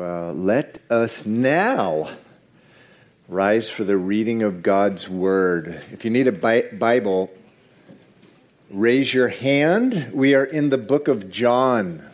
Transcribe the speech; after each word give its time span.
So 0.00 0.30
uh, 0.30 0.32
let 0.32 0.78
us 0.88 1.26
now 1.26 2.08
rise 3.28 3.68
for 3.68 3.84
the 3.84 3.98
reading 3.98 4.42
of 4.42 4.62
God's 4.62 5.10
Word. 5.10 5.78
If 5.92 6.06
you 6.06 6.10
need 6.10 6.26
a 6.26 6.32
Bible, 6.32 7.30
raise 8.70 9.12
your 9.12 9.28
hand. 9.28 10.10
We 10.14 10.34
are 10.34 10.44
in 10.46 10.70
the 10.70 10.78
book 10.78 11.06
of 11.06 11.30
John. 11.30 12.08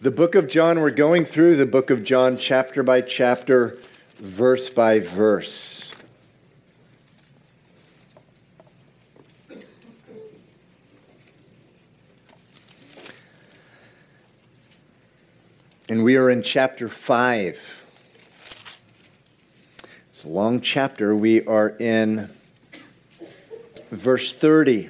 The 0.00 0.12
book 0.12 0.36
of 0.36 0.46
John, 0.46 0.78
we're 0.80 0.90
going 0.90 1.24
through 1.24 1.56
the 1.56 1.66
book 1.66 1.90
of 1.90 2.04
John 2.04 2.36
chapter 2.36 2.84
by 2.84 3.00
chapter, 3.00 3.76
verse 4.18 4.70
by 4.70 5.00
verse. 5.00 5.89
And 15.90 16.04
we 16.04 16.14
are 16.14 16.30
in 16.30 16.42
chapter 16.42 16.88
5. 16.88 17.58
It's 20.10 20.22
a 20.22 20.28
long 20.28 20.60
chapter. 20.60 21.16
We 21.16 21.44
are 21.46 21.70
in 21.70 22.30
verse 23.90 24.32
30. 24.32 24.88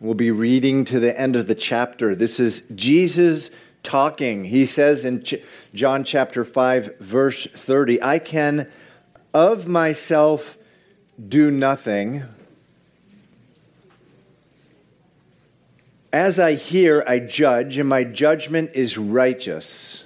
We'll 0.00 0.12
be 0.12 0.30
reading 0.30 0.84
to 0.84 1.00
the 1.00 1.18
end 1.18 1.34
of 1.34 1.46
the 1.46 1.54
chapter. 1.54 2.14
This 2.14 2.38
is 2.38 2.62
Jesus 2.74 3.50
talking. 3.82 4.44
He 4.44 4.66
says 4.66 5.06
in 5.06 5.22
Ch- 5.22 5.36
John 5.72 6.04
chapter 6.04 6.44
5, 6.44 6.98
verse 6.98 7.46
30, 7.46 8.02
I 8.02 8.18
can 8.18 8.70
of 9.32 9.66
myself 9.66 10.58
do 11.26 11.50
nothing. 11.50 12.22
As 16.16 16.38
I 16.38 16.54
hear, 16.54 17.04
I 17.06 17.18
judge, 17.18 17.76
and 17.76 17.86
my 17.86 18.02
judgment 18.02 18.70
is 18.72 18.96
righteous. 18.96 20.02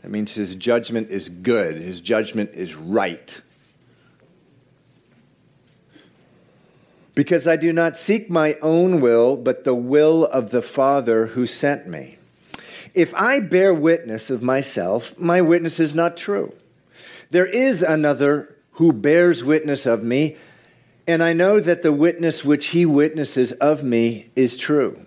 That 0.00 0.10
means 0.10 0.34
his 0.34 0.54
judgment 0.54 1.10
is 1.10 1.28
good, 1.28 1.76
his 1.76 2.00
judgment 2.00 2.52
is 2.54 2.74
right. 2.74 3.38
Because 7.14 7.46
I 7.46 7.56
do 7.56 7.70
not 7.70 7.98
seek 7.98 8.30
my 8.30 8.56
own 8.62 9.02
will, 9.02 9.36
but 9.36 9.64
the 9.64 9.74
will 9.74 10.24
of 10.24 10.52
the 10.52 10.62
Father 10.62 11.26
who 11.26 11.44
sent 11.44 11.86
me. 11.86 12.16
If 12.94 13.14
I 13.14 13.40
bear 13.40 13.74
witness 13.74 14.30
of 14.30 14.42
myself, 14.42 15.12
my 15.18 15.42
witness 15.42 15.78
is 15.78 15.94
not 15.94 16.16
true. 16.16 16.54
There 17.28 17.44
is 17.44 17.82
another 17.82 18.56
who 18.72 18.94
bears 18.94 19.44
witness 19.44 19.84
of 19.84 20.02
me, 20.02 20.38
and 21.06 21.22
I 21.22 21.34
know 21.34 21.60
that 21.60 21.82
the 21.82 21.92
witness 21.92 22.42
which 22.42 22.68
he 22.68 22.86
witnesses 22.86 23.52
of 23.52 23.84
me 23.84 24.30
is 24.34 24.56
true 24.56 25.04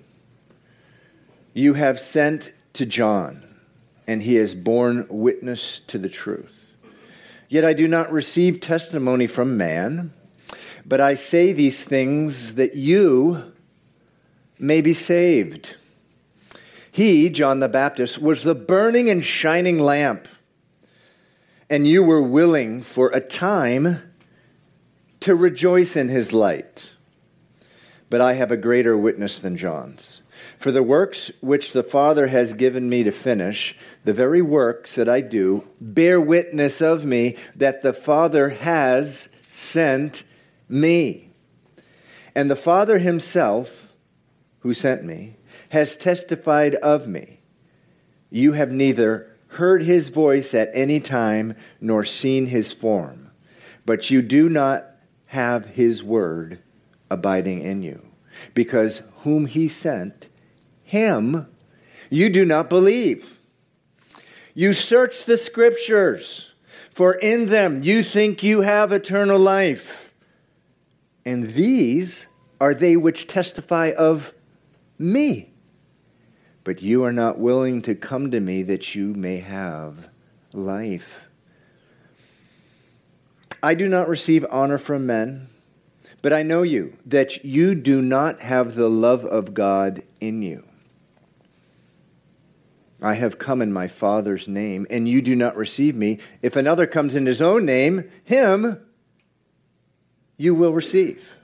you 1.54 1.76
have 1.76 2.00
sent 2.00 2.52
to 2.74 2.86
John, 2.86 3.44
and 4.08 4.24
he 4.24 4.36
has 4.36 4.56
borne 4.56 5.06
witness 5.10 5.80
to 5.88 5.98
the 5.98 6.10
truth. 6.10 6.76
Yet 7.48 7.64
I 7.64 7.74
do 7.74 7.88
not 7.88 8.12
receive 8.12 8.60
testimony 8.60 9.28
from 9.28 9.58
man, 9.58 10.12
but 10.86 11.00
I 11.00 11.14
say 11.14 11.54
these 11.54 11.84
things 11.84 12.56
that 12.56 12.76
you 12.76 13.54
may 14.58 14.82
be 14.82 14.96
saved. 14.96 15.76
He, 16.92 17.30
John 17.30 17.60
the 17.60 17.70
Baptist, 17.70 18.20
was 18.20 18.44
the 18.44 18.56
burning 18.56 19.10
and 19.10 19.24
shining 19.24 19.78
lamp, 19.78 20.28
and 21.70 21.88
you 21.88 22.04
were 22.04 22.24
willing 22.24 22.82
for 22.82 23.10
a 23.10 23.20
time 23.20 24.02
to 25.20 25.36
rejoice 25.36 25.96
in 25.96 26.10
his 26.10 26.34
light. 26.34 26.92
But 28.10 28.22
I 28.22 28.34
have 28.34 28.52
a 28.52 28.58
greater 28.58 28.98
witness 28.98 29.38
than 29.38 29.58
John's 29.58 30.23
for 30.64 30.72
the 30.72 30.82
works 30.82 31.30
which 31.42 31.74
the 31.74 31.84
Father 31.84 32.28
has 32.28 32.54
given 32.54 32.88
me 32.88 33.04
to 33.04 33.12
finish, 33.12 33.76
the 34.06 34.14
very 34.14 34.42
works 34.42 34.96
that 34.96 35.10
I 35.10 35.20
do, 35.20 35.68
bear 35.82 36.22
witness 36.22 36.82
of 36.82 37.04
me 37.04 37.36
that 37.58 37.82
the 37.82 37.92
Father 37.92 38.48
has 38.48 39.28
sent 39.50 40.24
me. 40.70 41.32
And 42.34 42.50
the 42.50 42.56
Father 42.56 43.00
himself, 43.00 43.94
who 44.60 44.74
sent 44.74 45.04
me, 45.04 45.36
has 45.72 45.98
testified 45.98 46.76
of 46.76 47.10
me. 47.10 47.42
You 48.30 48.54
have 48.54 48.72
neither 48.72 49.36
heard 49.48 49.84
his 49.84 50.08
voice 50.08 50.54
at 50.54 50.72
any 50.74 51.02
time 51.02 51.58
nor 51.82 52.06
seen 52.06 52.46
his 52.46 52.72
form, 52.72 53.32
but 53.86 54.10
you 54.10 54.22
do 54.22 54.48
not 54.48 54.86
have 55.26 55.66
his 55.66 56.02
word 56.02 56.60
abiding 57.12 57.60
in 57.60 57.84
you, 57.84 58.02
because 58.54 59.02
whom 59.24 59.46
he 59.46 59.68
sent, 59.68 60.30
him 60.94 61.48
you 62.12 62.30
do 62.30 62.46
not 62.46 62.70
believe. 62.70 63.40
You 64.54 64.74
search 64.74 65.24
the 65.24 65.38
scriptures, 65.38 66.52
for 66.92 67.14
in 67.14 67.48
them 67.48 67.82
you 67.82 68.04
think 68.04 68.44
you 68.44 68.62
have 68.62 68.92
eternal 68.92 69.40
life. 69.40 70.14
And 71.26 71.54
these 71.54 72.28
are 72.62 72.76
they 72.76 72.96
which 72.96 73.26
testify 73.26 73.92
of 73.98 74.34
me. 75.00 75.50
But 76.64 76.84
you 76.84 77.04
are 77.04 77.12
not 77.12 77.40
willing 77.40 77.82
to 77.82 77.96
come 77.96 78.30
to 78.30 78.40
me 78.40 78.62
that 78.62 78.94
you 78.94 79.16
may 79.16 79.38
have 79.38 80.10
life. 80.54 81.22
I 83.64 83.74
do 83.74 83.88
not 83.88 84.08
receive 84.08 84.46
honor 84.52 84.78
from 84.78 85.08
men, 85.08 85.48
but 86.22 86.34
I 86.34 86.44
know 86.44 86.62
you, 86.62 86.96
that 87.08 87.44
you 87.44 87.74
do 87.74 88.00
not 88.00 88.42
have 88.42 88.76
the 88.76 88.90
love 88.90 89.26
of 89.26 89.56
God 89.56 90.04
in 90.22 90.44
you. 90.44 90.64
I 93.04 93.16
have 93.16 93.38
come 93.38 93.62
in 93.62 93.74
my 93.74 93.90
Father's 93.90 94.48
name, 94.48 94.88
and 94.90 95.10
you 95.10 95.22
do 95.22 95.36
not 95.36 95.58
receive 95.58 95.94
me. 95.94 96.20
If 96.42 96.56
another 96.56 96.88
comes 96.88 97.16
in 97.16 97.26
his 97.26 97.42
own 97.42 97.66
name, 97.66 98.10
him 98.24 98.80
you 100.38 100.56
will 100.56 100.72
receive. 100.72 101.36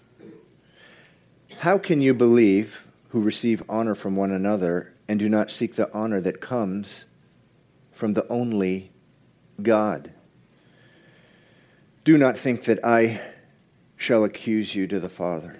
How 1.59 1.78
can 1.78 2.02
you 2.02 2.14
believe 2.14 2.88
who 3.09 3.22
receive 3.22 3.62
honor 3.68 3.94
from 3.94 4.16
one 4.16 4.31
another 4.31 4.94
and 5.09 5.19
do 5.19 5.28
not 5.28 5.52
seek 5.52 5.75
the 5.75 5.94
honor 5.94 6.22
that 6.22 6.40
comes 6.40 7.03
from 7.92 8.14
the 8.14 8.25
only 8.30 8.92
God? 9.62 10.12
Do 12.06 12.18
not 12.18 12.38
think 12.38 12.64
that 12.64 12.86
I 12.86 13.19
shall 13.98 14.24
accuse 14.24 14.74
you 14.74 14.88
to 14.88 15.00
the 15.02 15.09
Father. 15.09 15.59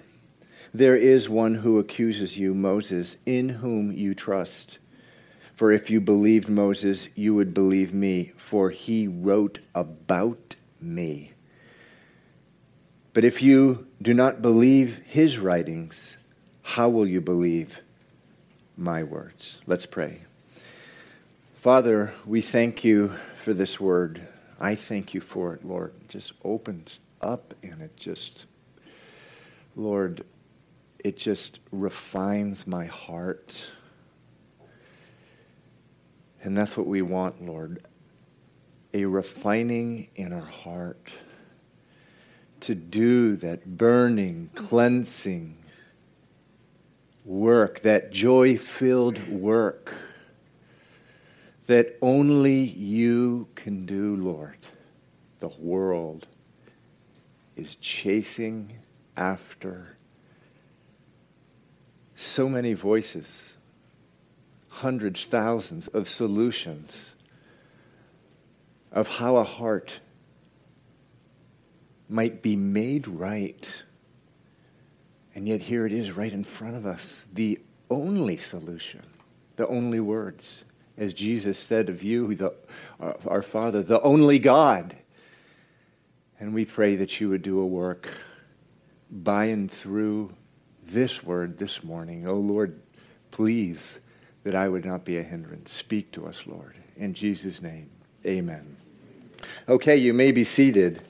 There 0.72 0.96
is 0.96 1.28
one 1.28 1.56
who 1.56 1.78
accuses 1.78 2.38
you, 2.38 2.54
Moses, 2.54 3.18
in 3.26 3.50
whom 3.50 3.92
you 3.92 4.14
trust. 4.14 4.78
For 5.60 5.72
if 5.72 5.90
you 5.90 6.00
believed 6.00 6.48
Moses, 6.48 7.10
you 7.14 7.34
would 7.34 7.52
believe 7.52 7.92
me, 7.92 8.32
for 8.34 8.70
he 8.70 9.06
wrote 9.06 9.58
about 9.74 10.54
me. 10.80 11.32
But 13.12 13.26
if 13.26 13.42
you 13.42 13.86
do 14.00 14.14
not 14.14 14.40
believe 14.40 15.02
his 15.04 15.36
writings, 15.36 16.16
how 16.62 16.88
will 16.88 17.06
you 17.06 17.20
believe 17.20 17.82
my 18.78 19.02
words? 19.02 19.60
Let's 19.66 19.84
pray. 19.84 20.22
Father, 21.56 22.14
we 22.24 22.40
thank 22.40 22.82
you 22.82 23.12
for 23.36 23.52
this 23.52 23.78
word. 23.78 24.26
I 24.58 24.74
thank 24.76 25.12
you 25.12 25.20
for 25.20 25.52
it, 25.52 25.62
Lord. 25.62 25.92
It 26.00 26.08
just 26.08 26.32
opens 26.42 27.00
up 27.20 27.52
and 27.62 27.82
it 27.82 27.98
just, 27.98 28.46
Lord, 29.76 30.24
it 31.00 31.18
just 31.18 31.58
refines 31.70 32.66
my 32.66 32.86
heart 32.86 33.68
and 36.42 36.56
that's 36.56 36.76
what 36.76 36.86
we 36.86 37.02
want, 37.02 37.44
Lord 37.44 37.82
a 38.92 39.04
refining 39.04 40.08
in 40.16 40.32
our 40.32 40.40
heart 40.40 41.10
to 42.60 42.74
do 42.74 43.36
that 43.36 43.76
burning, 43.78 44.50
cleansing 44.54 45.56
work, 47.24 47.80
that 47.80 48.10
joy 48.10 48.58
filled 48.58 49.28
work 49.28 49.94
that 51.66 51.96
only 52.02 52.62
you 52.62 53.46
can 53.54 53.86
do, 53.86 54.16
Lord. 54.16 54.58
The 55.38 55.48
world 55.48 56.26
is 57.56 57.76
chasing 57.76 58.78
after 59.16 59.96
so 62.16 62.48
many 62.48 62.74
voices 62.74 63.54
hundreds, 64.80 65.26
thousands 65.26 65.88
of 65.88 66.08
solutions 66.08 67.14
of 68.90 69.08
how 69.08 69.36
a 69.36 69.44
heart 69.44 70.00
might 72.08 72.42
be 72.42 72.56
made 72.56 73.06
right. 73.06 73.82
And 75.34 75.46
yet, 75.46 75.60
here 75.60 75.86
it 75.86 75.92
is 75.92 76.10
right 76.12 76.32
in 76.32 76.44
front 76.44 76.76
of 76.76 76.86
us 76.86 77.24
the 77.32 77.60
only 77.90 78.36
solution, 78.36 79.02
the 79.56 79.66
only 79.68 80.00
words. 80.00 80.64
As 80.96 81.14
Jesus 81.14 81.58
said 81.58 81.88
of 81.88 82.02
you, 82.02 82.34
the, 82.34 82.54
our 83.26 83.42
Father, 83.42 83.82
the 83.82 84.00
only 84.00 84.38
God. 84.38 84.96
And 86.38 86.54
we 86.54 86.64
pray 86.64 86.96
that 86.96 87.20
you 87.20 87.28
would 87.28 87.42
do 87.42 87.60
a 87.60 87.66
work 87.66 88.08
by 89.10 89.46
and 89.46 89.70
through 89.70 90.34
this 90.82 91.22
word 91.22 91.58
this 91.58 91.84
morning. 91.84 92.26
Oh 92.26 92.38
Lord, 92.38 92.80
please, 93.30 93.98
that 94.44 94.54
I 94.54 94.68
would 94.68 94.84
not 94.84 95.04
be 95.04 95.18
a 95.18 95.22
hindrance. 95.22 95.72
Speak 95.72 96.12
to 96.12 96.26
us, 96.26 96.46
Lord. 96.46 96.74
In 96.96 97.14
Jesus' 97.14 97.60
name, 97.60 97.90
amen. 98.26 98.76
Okay, 99.68 99.96
you 99.96 100.12
may 100.12 100.32
be 100.32 100.44
seated. 100.44 101.02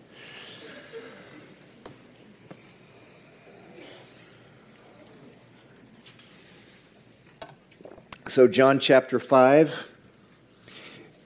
So, 8.26 8.46
John 8.46 8.78
chapter 8.78 9.18
5, 9.18 9.88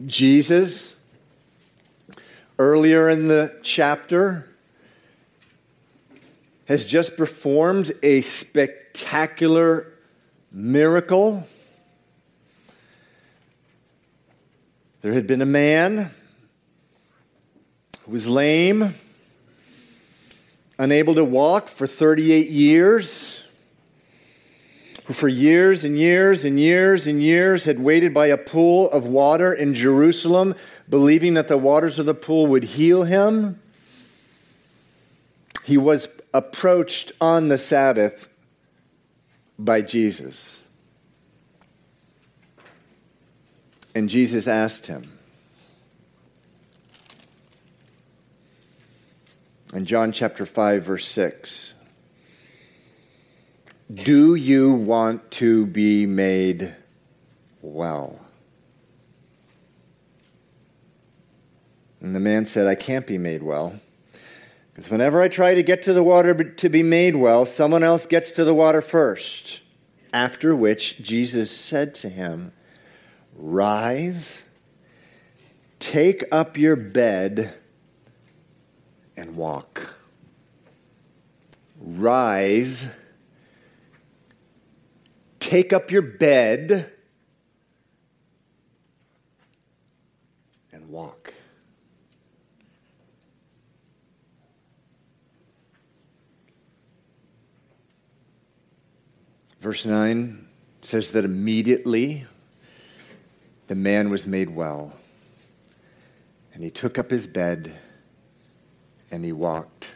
Jesus, 0.06 0.94
earlier 2.58 3.10
in 3.10 3.28
the 3.28 3.54
chapter, 3.62 4.48
has 6.66 6.86
just 6.86 7.16
performed 7.16 7.92
a 8.02 8.22
spectacular 8.22 9.92
miracle. 10.50 11.46
There 15.04 15.12
had 15.12 15.26
been 15.26 15.42
a 15.42 15.44
man 15.46 16.08
who 18.00 18.10
was 18.10 18.26
lame, 18.26 18.94
unable 20.78 21.14
to 21.16 21.24
walk 21.26 21.68
for 21.68 21.86
38 21.86 22.48
years, 22.48 23.38
who 25.04 25.12
for 25.12 25.28
years 25.28 25.84
and 25.84 25.98
years 25.98 26.46
and 26.46 26.58
years 26.58 27.06
and 27.06 27.22
years 27.22 27.64
had 27.64 27.80
waited 27.80 28.14
by 28.14 28.28
a 28.28 28.38
pool 28.38 28.90
of 28.92 29.04
water 29.04 29.52
in 29.52 29.74
Jerusalem, 29.74 30.54
believing 30.88 31.34
that 31.34 31.48
the 31.48 31.58
waters 31.58 31.98
of 31.98 32.06
the 32.06 32.14
pool 32.14 32.46
would 32.46 32.64
heal 32.64 33.04
him. 33.04 33.60
He 35.64 35.76
was 35.76 36.08
approached 36.32 37.12
on 37.20 37.48
the 37.48 37.58
Sabbath 37.58 38.26
by 39.58 39.82
Jesus. 39.82 40.63
And 43.94 44.08
Jesus 44.08 44.48
asked 44.48 44.86
him, 44.86 45.10
in 49.72 49.86
John 49.86 50.12
chapter 50.12 50.44
5, 50.46 50.84
verse 50.84 51.06
6, 51.06 51.72
Do 53.92 54.34
you 54.34 54.72
want 54.72 55.30
to 55.32 55.66
be 55.66 56.06
made 56.06 56.74
well? 57.62 58.20
And 62.00 62.14
the 62.14 62.20
man 62.20 62.46
said, 62.46 62.66
I 62.66 62.74
can't 62.74 63.06
be 63.06 63.16
made 63.16 63.42
well. 63.42 63.74
Because 64.74 64.90
whenever 64.90 65.22
I 65.22 65.28
try 65.28 65.54
to 65.54 65.62
get 65.62 65.84
to 65.84 65.92
the 65.92 66.02
water 66.02 66.34
to 66.34 66.68
be 66.68 66.82
made 66.82 67.16
well, 67.16 67.46
someone 67.46 67.82
else 67.82 68.06
gets 68.06 68.32
to 68.32 68.44
the 68.44 68.54
water 68.54 68.82
first. 68.82 69.60
After 70.12 70.54
which 70.54 70.98
Jesus 71.00 71.50
said 71.50 71.94
to 71.96 72.08
him, 72.08 72.52
Rise, 73.36 74.44
take 75.78 76.24
up 76.30 76.56
your 76.56 76.76
bed, 76.76 77.52
and 79.16 79.36
walk. 79.36 79.94
Rise, 81.80 82.86
take 85.40 85.72
up 85.72 85.90
your 85.90 86.02
bed, 86.02 86.90
and 90.72 90.88
walk. 90.88 91.34
Verse 99.60 99.84
9 99.86 100.46
says 100.82 101.12
that 101.12 101.24
immediately 101.24 102.26
the 103.66 103.74
man 103.74 104.10
was 104.10 104.26
made 104.26 104.50
well. 104.50 104.92
And 106.52 106.62
he 106.62 106.70
took 106.70 106.98
up 106.98 107.10
his 107.10 107.26
bed 107.26 107.76
and 109.10 109.24
he 109.24 109.32
walked. 109.32 109.90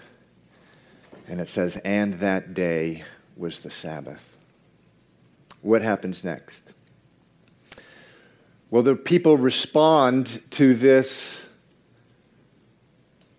And 1.28 1.40
it 1.40 1.48
says, 1.48 1.76
and 1.84 2.14
that 2.14 2.54
day 2.54 3.04
was 3.36 3.60
the 3.60 3.70
Sabbath. 3.70 4.36
What 5.60 5.82
happens 5.82 6.24
next? 6.24 6.72
Well, 8.70 8.82
the 8.82 8.96
people 8.96 9.36
respond 9.36 10.42
to 10.52 10.74
this 10.74 11.46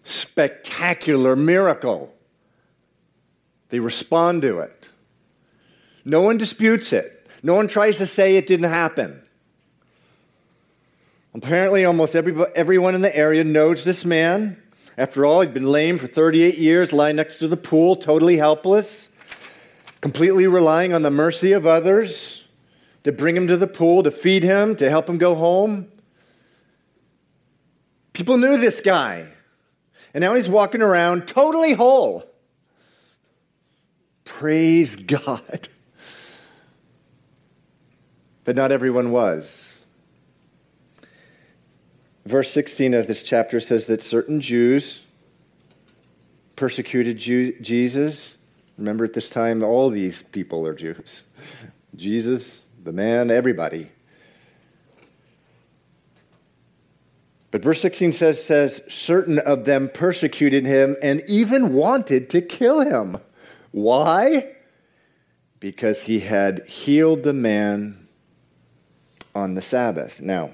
spectacular 0.03 1.35
miracle. 1.35 2.13
They 3.69 3.79
respond 3.79 4.41
to 4.41 4.59
it. 4.59 4.87
No 6.03 6.21
one 6.21 6.37
disputes 6.37 6.91
it. 6.93 7.27
No 7.43 7.53
one 7.53 7.67
tries 7.67 7.97
to 7.97 8.05
say 8.05 8.35
it 8.35 8.47
didn't 8.47 8.69
happen. 8.69 9.21
Apparently, 11.41 11.85
almost 11.85 12.17
everyone 12.17 12.95
in 12.95 13.01
the 13.01 13.15
area 13.15 13.45
knows 13.45 13.85
this 13.85 14.03
man. 14.03 14.61
After 14.97 15.25
all, 15.25 15.39
he'd 15.39 15.53
been 15.53 15.71
lame 15.71 15.97
for 15.97 16.05
38 16.05 16.57
years, 16.57 16.91
lying 16.91 17.15
next 17.15 17.37
to 17.37 17.47
the 17.47 17.55
pool, 17.55 17.95
totally 17.95 18.35
helpless, 18.35 19.09
completely 20.01 20.47
relying 20.47 20.93
on 20.93 21.01
the 21.01 21.09
mercy 21.09 21.53
of 21.53 21.65
others 21.65 22.43
to 23.05 23.13
bring 23.13 23.37
him 23.37 23.47
to 23.47 23.55
the 23.55 23.67
pool, 23.67 24.03
to 24.03 24.11
feed 24.11 24.43
him, 24.43 24.75
to 24.75 24.89
help 24.89 25.07
him 25.07 25.17
go 25.17 25.33
home. 25.33 25.89
People 28.11 28.37
knew 28.37 28.57
this 28.57 28.81
guy. 28.81 29.29
And 30.13 30.21
now 30.21 30.33
he's 30.33 30.49
walking 30.49 30.81
around 30.81 31.25
totally 31.25 31.71
whole. 31.71 32.29
Praise 34.25 34.97
God 34.97 35.69
but 38.43 38.57
not 38.57 38.73
everyone 38.73 39.11
was. 39.11 39.68
Verse 42.29 42.51
16 42.51 42.93
of 42.93 43.07
this 43.07 43.23
chapter 43.23 43.59
says 43.59 43.87
that 43.87 44.03
certain 44.03 44.39
Jews 44.39 45.01
persecuted 46.55 47.17
Jew- 47.17 47.59
Jesus. 47.59 48.33
Remember, 48.77 49.03
at 49.03 49.13
this 49.13 49.29
time, 49.29 49.63
all 49.63 49.89
these 49.89 50.21
people 50.21 50.67
are 50.67 50.75
Jews 50.75 51.23
Jesus, 51.95 52.67
the 52.83 52.91
man, 52.91 53.31
everybody. 53.31 53.89
But 57.49 57.63
verse 57.63 57.81
16 57.81 58.13
says, 58.13 58.43
says, 58.43 58.83
certain 58.87 59.39
of 59.39 59.65
them 59.65 59.89
persecuted 59.91 60.67
him 60.67 60.97
and 61.01 61.23
even 61.27 61.73
wanted 61.73 62.29
to 62.29 62.43
kill 62.43 62.81
him. 62.81 63.17
Why? 63.71 64.51
Because 65.59 66.03
he 66.03 66.19
had 66.19 66.67
healed 66.67 67.23
the 67.23 67.33
man 67.33 68.07
on 69.33 69.55
the 69.55 69.63
Sabbath. 69.63 70.21
Now, 70.21 70.51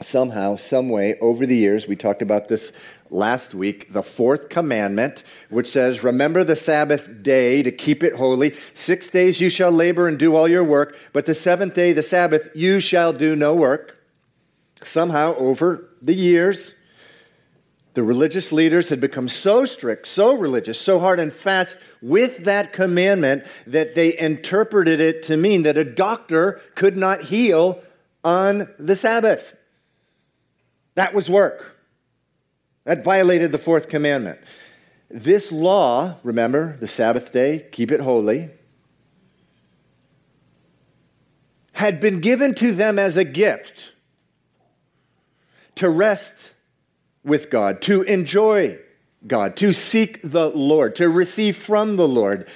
somehow, 0.00 0.56
some 0.56 0.88
way, 0.88 1.18
over 1.20 1.46
the 1.46 1.56
years, 1.56 1.86
we 1.86 1.96
talked 1.96 2.22
about 2.22 2.48
this 2.48 2.72
last 3.10 3.54
week, 3.54 3.92
the 3.92 4.02
fourth 4.02 4.48
commandment, 4.48 5.22
which 5.50 5.66
says, 5.66 6.04
Remember 6.04 6.44
the 6.44 6.56
Sabbath 6.56 7.22
day 7.22 7.62
to 7.62 7.72
keep 7.72 8.02
it 8.02 8.14
holy. 8.14 8.54
Six 8.74 9.08
days 9.08 9.40
you 9.40 9.50
shall 9.50 9.70
labor 9.70 10.08
and 10.08 10.18
do 10.18 10.36
all 10.36 10.48
your 10.48 10.64
work, 10.64 10.96
but 11.12 11.26
the 11.26 11.34
seventh 11.34 11.74
day, 11.74 11.92
the 11.92 12.02
Sabbath, 12.02 12.48
you 12.54 12.80
shall 12.80 13.12
do 13.12 13.34
no 13.34 13.54
work. 13.54 13.96
Somehow, 14.82 15.34
over 15.36 15.88
the 16.00 16.14
years, 16.14 16.74
the 17.94 18.02
religious 18.04 18.52
leaders 18.52 18.90
had 18.90 19.00
become 19.00 19.28
so 19.28 19.66
strict, 19.66 20.06
so 20.06 20.36
religious, 20.36 20.80
so 20.80 21.00
hard 21.00 21.18
and 21.18 21.32
fast 21.32 21.78
with 22.00 22.44
that 22.44 22.72
commandment 22.72 23.44
that 23.66 23.96
they 23.96 24.16
interpreted 24.16 25.00
it 25.00 25.24
to 25.24 25.36
mean 25.36 25.64
that 25.64 25.76
a 25.76 25.84
doctor 25.84 26.60
could 26.76 26.96
not 26.96 27.24
heal 27.24 27.82
on 28.22 28.68
the 28.78 28.94
Sabbath. 28.94 29.56
That 30.98 31.14
was 31.14 31.30
work. 31.30 31.76
That 32.82 33.04
violated 33.04 33.52
the 33.52 33.58
fourth 33.58 33.88
commandment. 33.88 34.40
This 35.08 35.52
law, 35.52 36.16
remember, 36.24 36.76
the 36.80 36.88
Sabbath 36.88 37.32
day, 37.32 37.68
keep 37.70 37.92
it 37.92 38.00
holy, 38.00 38.50
had 41.74 42.00
been 42.00 42.18
given 42.18 42.52
to 42.56 42.72
them 42.72 42.98
as 42.98 43.16
a 43.16 43.22
gift 43.22 43.92
to 45.76 45.88
rest 45.88 46.52
with 47.22 47.48
God, 47.48 47.80
to 47.82 48.02
enjoy 48.02 48.80
God, 49.24 49.54
to 49.58 49.72
seek 49.72 50.18
the 50.24 50.50
Lord, 50.50 50.96
to 50.96 51.08
receive 51.08 51.56
from 51.56 51.94
the 51.94 52.08
Lord. 52.08 52.48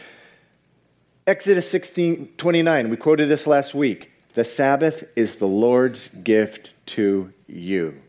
Exodus 1.28 1.70
16 1.70 2.32
29, 2.38 2.90
we 2.90 2.96
quoted 2.96 3.28
this 3.28 3.46
last 3.46 3.72
week. 3.72 4.10
The 4.34 4.42
Sabbath 4.42 5.04
is 5.14 5.36
the 5.36 5.46
Lord's 5.46 6.08
gift 6.08 6.72
to 6.86 7.32
you. 7.46 8.02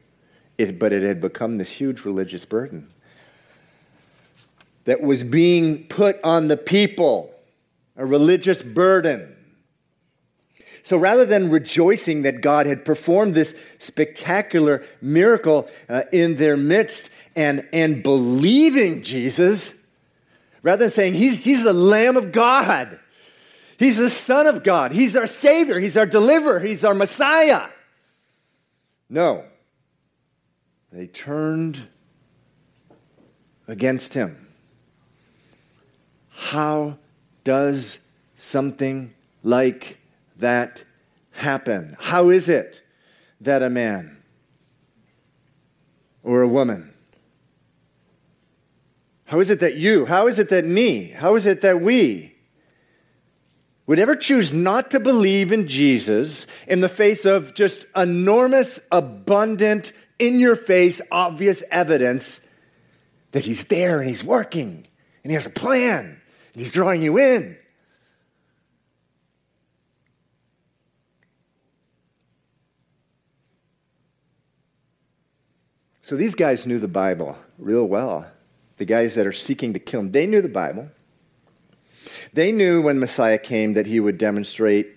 It, 0.58 0.78
but 0.78 0.94
it 0.94 1.04
had 1.04 1.20
become 1.20 1.58
this 1.58 1.70
huge 1.70 2.06
religious 2.06 2.46
burden 2.46 2.90
that 4.86 5.02
was 5.02 5.24
being 5.24 5.86
put 5.88 6.22
on 6.24 6.48
the 6.48 6.58
people, 6.58 7.34
a 7.96 8.06
religious 8.06 8.62
burden. 8.62 9.36
So 10.84 10.98
rather 10.98 11.26
than 11.26 11.50
rejoicing 11.50 12.24
that 12.24 12.42
God 12.42 12.66
had 12.66 12.84
performed 12.84 13.34
this 13.34 13.56
spectacular 13.80 14.84
miracle 15.02 15.70
uh, 15.88 16.04
in 16.12 16.36
their 16.36 16.58
midst 16.58 17.10
and, 17.36 17.68
and 17.72 18.04
believing 18.04 19.02
Jesus, 19.02 19.74
Rather 20.64 20.86
than 20.86 20.92
saying, 20.92 21.14
He's, 21.14 21.38
he's 21.40 21.64
the 21.64 21.74
Lamb 21.74 22.18
of 22.18 22.32
God, 22.32 22.98
He's 23.78 23.98
the 23.98 24.10
Son 24.10 24.48
of 24.48 24.64
God, 24.64 24.94
He's 24.94 25.16
our 25.16 25.28
Savior, 25.28 25.80
He's 25.80 25.98
our 25.98 26.06
deliverer, 26.06 26.62
He's 26.62 26.84
our 26.84 26.96
Messiah. 26.96 27.68
No. 29.10 29.44
They 30.94 31.08
turned 31.08 31.88
against 33.68 34.14
Him. 34.14 34.48
How 36.30 36.98
does 37.44 38.00
something 38.38 39.14
like 39.44 39.98
that 40.38 40.86
happen? 41.32 41.98
How 42.00 42.30
is 42.30 42.48
it 42.48 42.82
that 43.42 43.62
a 43.62 43.70
man 43.70 44.24
or 46.24 46.42
a 46.42 46.48
woman 46.48 46.94
how 49.34 49.40
is 49.40 49.50
it 49.50 49.62
that 49.62 49.78
you, 49.78 50.06
how 50.06 50.28
is 50.28 50.38
it 50.38 50.50
that 50.50 50.64
me, 50.64 51.08
how 51.08 51.34
is 51.34 51.48
it 51.48 51.62
that 51.62 51.82
we 51.82 52.36
would 53.88 53.98
ever 53.98 54.16
choose 54.16 54.54
not 54.54 54.92
to 54.92 55.00
believe 55.00 55.52
in 55.52 55.68
Jesus 55.68 56.46
in 56.68 56.82
the 56.82 56.88
face 56.88 57.26
of 57.26 57.56
just 57.56 57.88
enormous, 57.96 58.80
abundant, 58.92 59.92
in 60.28 60.40
your 60.40 60.56
face, 60.56 61.02
obvious 61.12 61.64
evidence 61.70 62.40
that 63.32 63.46
He's 63.46 63.64
there 63.66 64.00
and 64.00 64.10
He's 64.10 64.24
working 64.24 64.88
and 65.24 65.32
He 65.32 65.34
has 65.34 65.46
a 65.46 65.52
plan 65.52 66.06
and 66.54 66.62
He's 66.62 66.72
drawing 66.72 67.02
you 67.02 67.18
in? 67.18 67.58
So 76.02 76.18
these 76.18 76.36
guys 76.36 76.66
knew 76.66 76.80
the 76.80 76.88
Bible 76.88 77.38
real 77.58 77.86
well 77.86 78.28
the 78.78 78.86
guys 78.86 79.16
that 79.16 79.28
are 79.28 79.34
seeking 79.34 79.74
to 79.74 79.80
kill 79.80 80.02
him, 80.02 80.12
they 80.12 80.26
knew 80.26 80.42
the 80.42 80.50
Bible. 80.50 80.90
They 82.34 82.52
knew 82.52 82.82
when 82.82 83.00
Messiah 83.00 83.38
came 83.38 83.74
that 83.74 83.86
he 83.86 84.00
would 84.00 84.18
demonstrate 84.18 84.94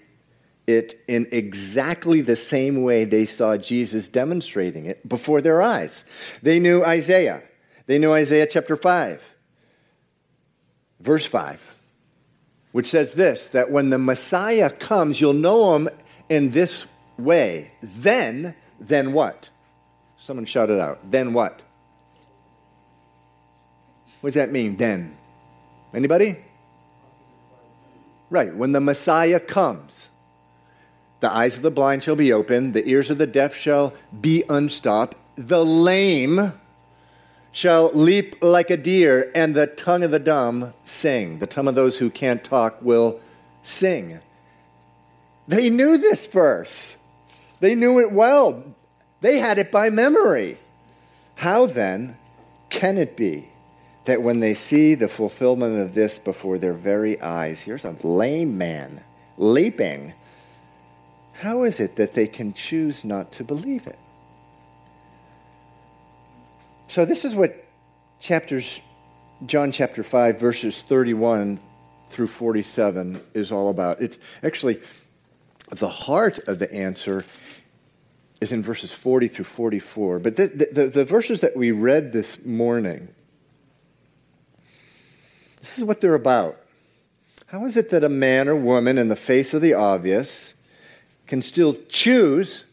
it 0.66 1.00
in 1.06 1.28
exactly 1.30 2.20
the 2.20 2.36
same 2.36 2.82
way 2.82 3.04
they 3.04 3.26
saw 3.26 3.56
Jesus 3.56 4.08
demonstrating 4.08 4.86
it 4.86 5.08
before 5.08 5.40
their 5.40 5.62
eyes. 5.62 6.04
They 6.42 6.58
knew 6.58 6.84
Isaiah. 6.84 7.42
They 7.86 7.98
knew 7.98 8.12
Isaiah 8.12 8.48
chapter 8.50 8.76
5, 8.76 9.22
verse 11.00 11.24
5, 11.24 11.76
which 12.72 12.86
says 12.86 13.14
this 13.14 13.48
that 13.50 13.70
when 13.70 13.90
the 13.90 13.98
Messiah 13.98 14.70
comes, 14.70 15.20
you'll 15.20 15.34
know 15.34 15.76
him 15.76 15.88
in 16.28 16.50
this 16.50 16.86
way. 17.16 17.70
Then, 17.80 18.56
then 18.80 19.12
what? 19.12 19.50
Someone 20.18 20.46
shouted 20.46 20.80
out. 20.80 21.10
Then 21.10 21.32
what? 21.32 21.62
What 24.20 24.28
does 24.30 24.34
that 24.34 24.50
mean, 24.50 24.76
then? 24.76 25.16
Anybody? 25.94 26.36
Right, 28.28 28.52
when 28.52 28.72
the 28.72 28.80
Messiah 28.80 29.38
comes, 29.38 30.08
the 31.26 31.34
eyes 31.34 31.56
of 31.56 31.62
the 31.62 31.72
blind 31.72 32.04
shall 32.04 32.14
be 32.14 32.32
opened, 32.32 32.72
the 32.72 32.88
ears 32.88 33.10
of 33.10 33.18
the 33.18 33.26
deaf 33.26 33.52
shall 33.52 33.92
be 34.20 34.44
unstopped, 34.48 35.16
the 35.34 35.64
lame 35.64 36.52
shall 37.50 37.90
leap 37.94 38.36
like 38.40 38.70
a 38.70 38.76
deer, 38.76 39.32
and 39.34 39.52
the 39.52 39.66
tongue 39.66 40.04
of 40.04 40.12
the 40.12 40.20
dumb 40.20 40.72
sing. 40.84 41.40
The 41.40 41.48
tongue 41.48 41.66
of 41.66 41.74
those 41.74 41.98
who 41.98 42.10
can't 42.10 42.44
talk 42.44 42.80
will 42.80 43.20
sing. 43.64 44.20
They 45.48 45.68
knew 45.68 45.98
this 45.98 46.28
verse, 46.28 46.94
they 47.58 47.74
knew 47.74 47.98
it 47.98 48.12
well, 48.12 48.62
they 49.20 49.40
had 49.40 49.58
it 49.58 49.72
by 49.72 49.90
memory. 49.90 50.58
How 51.34 51.66
then 51.66 52.16
can 52.70 52.98
it 52.98 53.16
be 53.16 53.48
that 54.04 54.22
when 54.22 54.38
they 54.38 54.54
see 54.54 54.94
the 54.94 55.08
fulfillment 55.08 55.80
of 55.80 55.92
this 55.92 56.20
before 56.20 56.56
their 56.56 56.72
very 56.72 57.20
eyes, 57.20 57.62
here's 57.62 57.84
a 57.84 57.96
lame 58.04 58.56
man 58.56 59.02
leaping. 59.36 60.12
How 61.40 61.64
is 61.64 61.80
it 61.80 61.96
that 61.96 62.14
they 62.14 62.26
can 62.26 62.54
choose 62.54 63.04
not 63.04 63.32
to 63.32 63.44
believe 63.44 63.86
it? 63.86 63.98
So, 66.88 67.04
this 67.04 67.24
is 67.24 67.34
what 67.34 67.64
chapters, 68.20 68.80
John 69.44 69.72
chapter 69.72 70.02
5, 70.02 70.40
verses 70.40 70.82
31 70.82 71.60
through 72.08 72.28
47 72.28 73.22
is 73.34 73.52
all 73.52 73.68
about. 73.68 74.00
It's 74.00 74.18
actually 74.42 74.80
the 75.70 75.88
heart 75.88 76.38
of 76.48 76.58
the 76.58 76.72
answer 76.72 77.24
is 78.40 78.52
in 78.52 78.62
verses 78.62 78.92
40 78.92 79.28
through 79.28 79.44
44. 79.44 80.20
But 80.20 80.36
the, 80.36 80.68
the, 80.72 80.86
the 80.86 81.04
verses 81.04 81.40
that 81.40 81.56
we 81.56 81.70
read 81.70 82.12
this 82.12 82.44
morning, 82.44 83.08
this 85.60 85.76
is 85.76 85.84
what 85.84 86.00
they're 86.00 86.14
about. 86.14 86.62
How 87.48 87.64
is 87.64 87.76
it 87.76 87.90
that 87.90 88.04
a 88.04 88.08
man 88.08 88.48
or 88.48 88.56
woman, 88.56 88.98
in 88.98 89.08
the 89.08 89.16
face 89.16 89.54
of 89.54 89.62
the 89.62 89.74
obvious, 89.74 90.54
can 91.26 91.42
still 91.42 91.76
choose? 91.88 92.64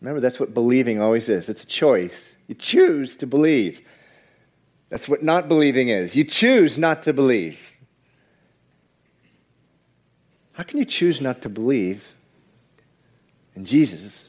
Remember, 0.00 0.20
that's 0.20 0.40
what 0.40 0.52
believing 0.52 1.00
always 1.00 1.28
is 1.28 1.48
it's 1.48 1.62
a 1.62 1.66
choice. 1.66 2.36
You 2.48 2.54
choose 2.54 3.16
to 3.16 3.26
believe. 3.26 3.82
That's 4.88 5.08
what 5.08 5.22
not 5.22 5.48
believing 5.48 5.88
is. 5.88 6.14
You 6.16 6.24
choose 6.24 6.76
not 6.76 7.04
to 7.04 7.12
believe. 7.12 7.72
How 10.52 10.64
can 10.64 10.78
you 10.78 10.84
choose 10.84 11.20
not 11.20 11.40
to 11.42 11.48
believe 11.48 12.14
in 13.54 13.64
Jesus 13.64 14.28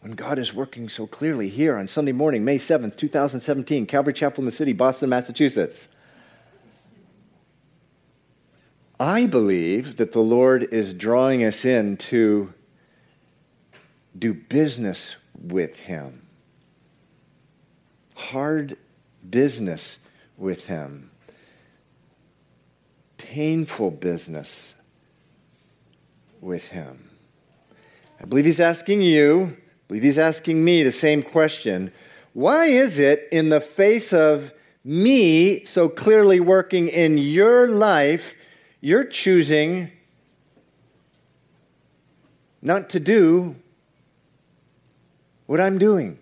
when 0.00 0.12
God 0.12 0.38
is 0.38 0.54
working 0.54 0.88
so 0.88 1.06
clearly 1.06 1.48
here 1.48 1.76
on 1.76 1.88
Sunday 1.88 2.12
morning, 2.12 2.44
May 2.44 2.58
7th, 2.58 2.96
2017, 2.96 3.86
Calvary 3.86 4.12
Chapel 4.12 4.42
in 4.42 4.46
the 4.46 4.52
City, 4.52 4.72
Boston, 4.72 5.08
Massachusetts? 5.08 5.88
I 9.00 9.26
believe 9.26 9.96
that 9.96 10.12
the 10.12 10.20
Lord 10.20 10.62
is 10.62 10.92
drawing 10.92 11.42
us 11.42 11.64
in 11.64 11.96
to 11.96 12.52
do 14.16 14.34
business 14.34 15.16
with 15.40 15.78
Him. 15.78 16.26
Hard 18.14 18.76
business 19.30 19.96
with 20.36 20.66
Him. 20.66 21.10
Painful 23.16 23.90
business 23.92 24.74
with 26.42 26.68
Him. 26.68 27.08
I 28.20 28.26
believe 28.26 28.44
He's 28.44 28.60
asking 28.60 29.00
you, 29.00 29.56
I 29.56 29.88
believe 29.88 30.02
He's 30.02 30.18
asking 30.18 30.62
me 30.62 30.82
the 30.82 30.92
same 30.92 31.22
question. 31.22 31.90
Why 32.34 32.66
is 32.66 32.98
it 32.98 33.28
in 33.32 33.48
the 33.48 33.62
face 33.62 34.12
of 34.12 34.52
me 34.84 35.64
so 35.64 35.88
clearly 35.88 36.38
working 36.38 36.88
in 36.88 37.16
your 37.16 37.66
life? 37.66 38.34
You're 38.80 39.04
choosing 39.04 39.90
not 42.62 42.90
to 42.90 43.00
do 43.00 43.56
what 45.46 45.60
I'm 45.60 45.78
doing. 45.78 46.18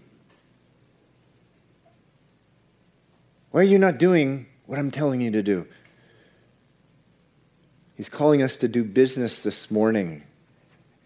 Why 3.50 3.60
are 3.60 3.64
you 3.64 3.78
not 3.78 3.98
doing 3.98 4.46
what 4.66 4.78
I'm 4.78 4.90
telling 4.90 5.20
you 5.20 5.30
to 5.32 5.42
do? 5.42 5.66
He's 7.96 8.08
calling 8.08 8.42
us 8.42 8.56
to 8.58 8.68
do 8.68 8.84
business 8.84 9.42
this 9.42 9.70
morning. 9.70 10.22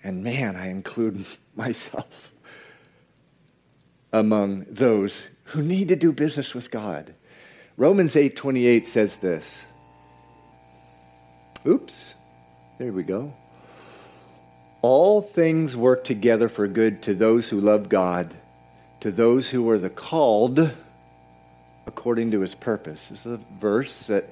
And 0.05 0.23
man, 0.23 0.57
I 0.57 0.69
include 0.69 1.25
myself 1.57 2.33
among 4.13 4.67
those 4.69 5.29
who 5.45 5.63
need 5.63 5.89
to 5.89 5.97
do 5.97 6.13
business 6.13 6.55
with 6.55 6.71
God. 6.71 7.15
Romans 7.77 8.15
8:28 8.15 8.87
says 8.87 9.17
this. 9.17 9.65
Oops, 11.67 12.15
there 12.79 12.93
we 12.93 13.05
go. 13.05 13.33
All 14.81 15.23
things 15.23 15.77
work 15.77 16.03
together 16.03 16.49
for 16.49 16.67
good 16.67 17.03
to 17.03 17.15
those 17.15 17.51
who 17.51 17.61
love 17.61 17.89
God, 17.89 18.35
to 19.01 19.13
those 19.13 19.51
who 19.51 19.69
are 19.71 19.79
the 19.79 19.91
called 19.91 20.73
according 21.87 22.33
to 22.33 22.41
his 22.41 22.57
purpose. 22.57 23.09
This 23.09 23.21
is 23.21 23.35
a 23.35 23.41
verse 23.61 24.09
that 24.09 24.29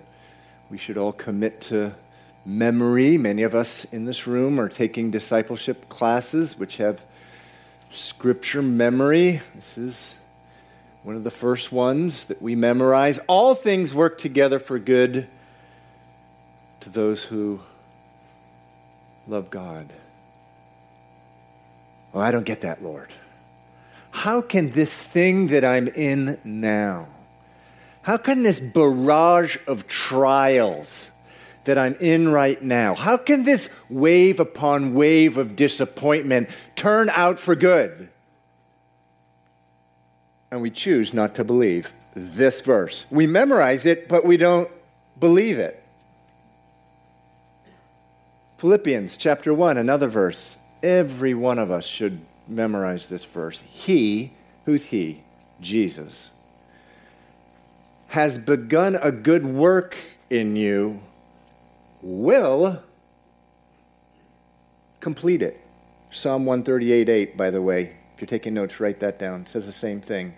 we 0.70 0.78
should 0.78 0.98
all 0.98 1.12
commit 1.12 1.60
to 1.62 1.94
memory. 2.44 3.16
Many 3.16 3.44
of 3.44 3.54
us 3.54 3.84
in 3.86 4.06
this 4.06 4.26
room 4.26 4.58
are 4.58 4.68
taking 4.68 5.12
discipleship 5.12 5.88
classes 5.88 6.58
which 6.58 6.78
have 6.78 7.00
scripture 7.90 8.62
memory. 8.62 9.40
This 9.54 9.78
is 9.78 10.16
one 11.04 11.14
of 11.14 11.22
the 11.22 11.30
first 11.30 11.70
ones 11.70 12.24
that 12.24 12.42
we 12.42 12.56
memorize. 12.56 13.20
All 13.28 13.54
things 13.54 13.94
work 13.94 14.18
together 14.18 14.58
for 14.58 14.80
good 14.80 15.28
to 16.80 16.90
those 16.90 17.22
who 17.22 17.60
love 19.26 19.50
God. 19.50 19.92
Well, 22.12 22.22
I 22.22 22.30
don't 22.30 22.46
get 22.46 22.62
that, 22.62 22.82
Lord. 22.82 23.12
How 24.10 24.40
can 24.40 24.70
this 24.72 25.00
thing 25.00 25.48
that 25.48 25.64
I'm 25.64 25.88
in 25.88 26.38
now, 26.42 27.08
how 28.02 28.16
can 28.16 28.42
this 28.42 28.58
barrage 28.58 29.56
of 29.66 29.86
trials 29.86 31.10
that 31.64 31.78
I'm 31.78 31.94
in 32.00 32.30
right 32.30 32.60
now, 32.60 32.94
how 32.94 33.16
can 33.16 33.44
this 33.44 33.68
wave 33.88 34.40
upon 34.40 34.94
wave 34.94 35.36
of 35.36 35.54
disappointment 35.54 36.48
turn 36.74 37.08
out 37.10 37.38
for 37.38 37.54
good? 37.54 38.08
And 40.50 40.60
we 40.60 40.70
choose 40.70 41.14
not 41.14 41.36
to 41.36 41.44
believe 41.44 41.92
this 42.16 42.60
verse. 42.62 43.06
We 43.10 43.28
memorize 43.28 43.86
it, 43.86 44.08
but 44.08 44.24
we 44.24 44.36
don't 44.36 44.68
believe 45.20 45.60
it. 45.60 45.79
Philippians 48.60 49.16
chapter 49.16 49.54
1, 49.54 49.78
another 49.78 50.06
verse. 50.06 50.58
Every 50.82 51.32
one 51.32 51.58
of 51.58 51.70
us 51.70 51.86
should 51.86 52.20
memorize 52.46 53.08
this 53.08 53.24
verse. 53.24 53.62
He, 53.62 54.34
who's 54.66 54.84
he? 54.84 55.22
Jesus, 55.62 56.28
has 58.08 58.36
begun 58.36 58.96
a 58.96 59.10
good 59.10 59.46
work 59.46 59.96
in 60.28 60.56
you, 60.56 61.00
will 62.02 62.82
complete 65.00 65.40
it. 65.40 65.58
Psalm 66.10 66.44
138 66.44 67.08
8, 67.08 67.36
by 67.38 67.48
the 67.48 67.62
way. 67.62 67.96
If 68.14 68.20
you're 68.20 68.26
taking 68.26 68.52
notes, 68.52 68.78
write 68.78 69.00
that 69.00 69.18
down. 69.18 69.40
It 69.40 69.48
says 69.48 69.64
the 69.64 69.72
same 69.72 70.02
thing. 70.02 70.34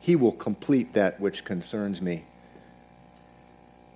He 0.00 0.16
will 0.16 0.32
complete 0.32 0.92
that 0.92 1.18
which 1.18 1.46
concerns 1.46 2.02
me. 2.02 2.26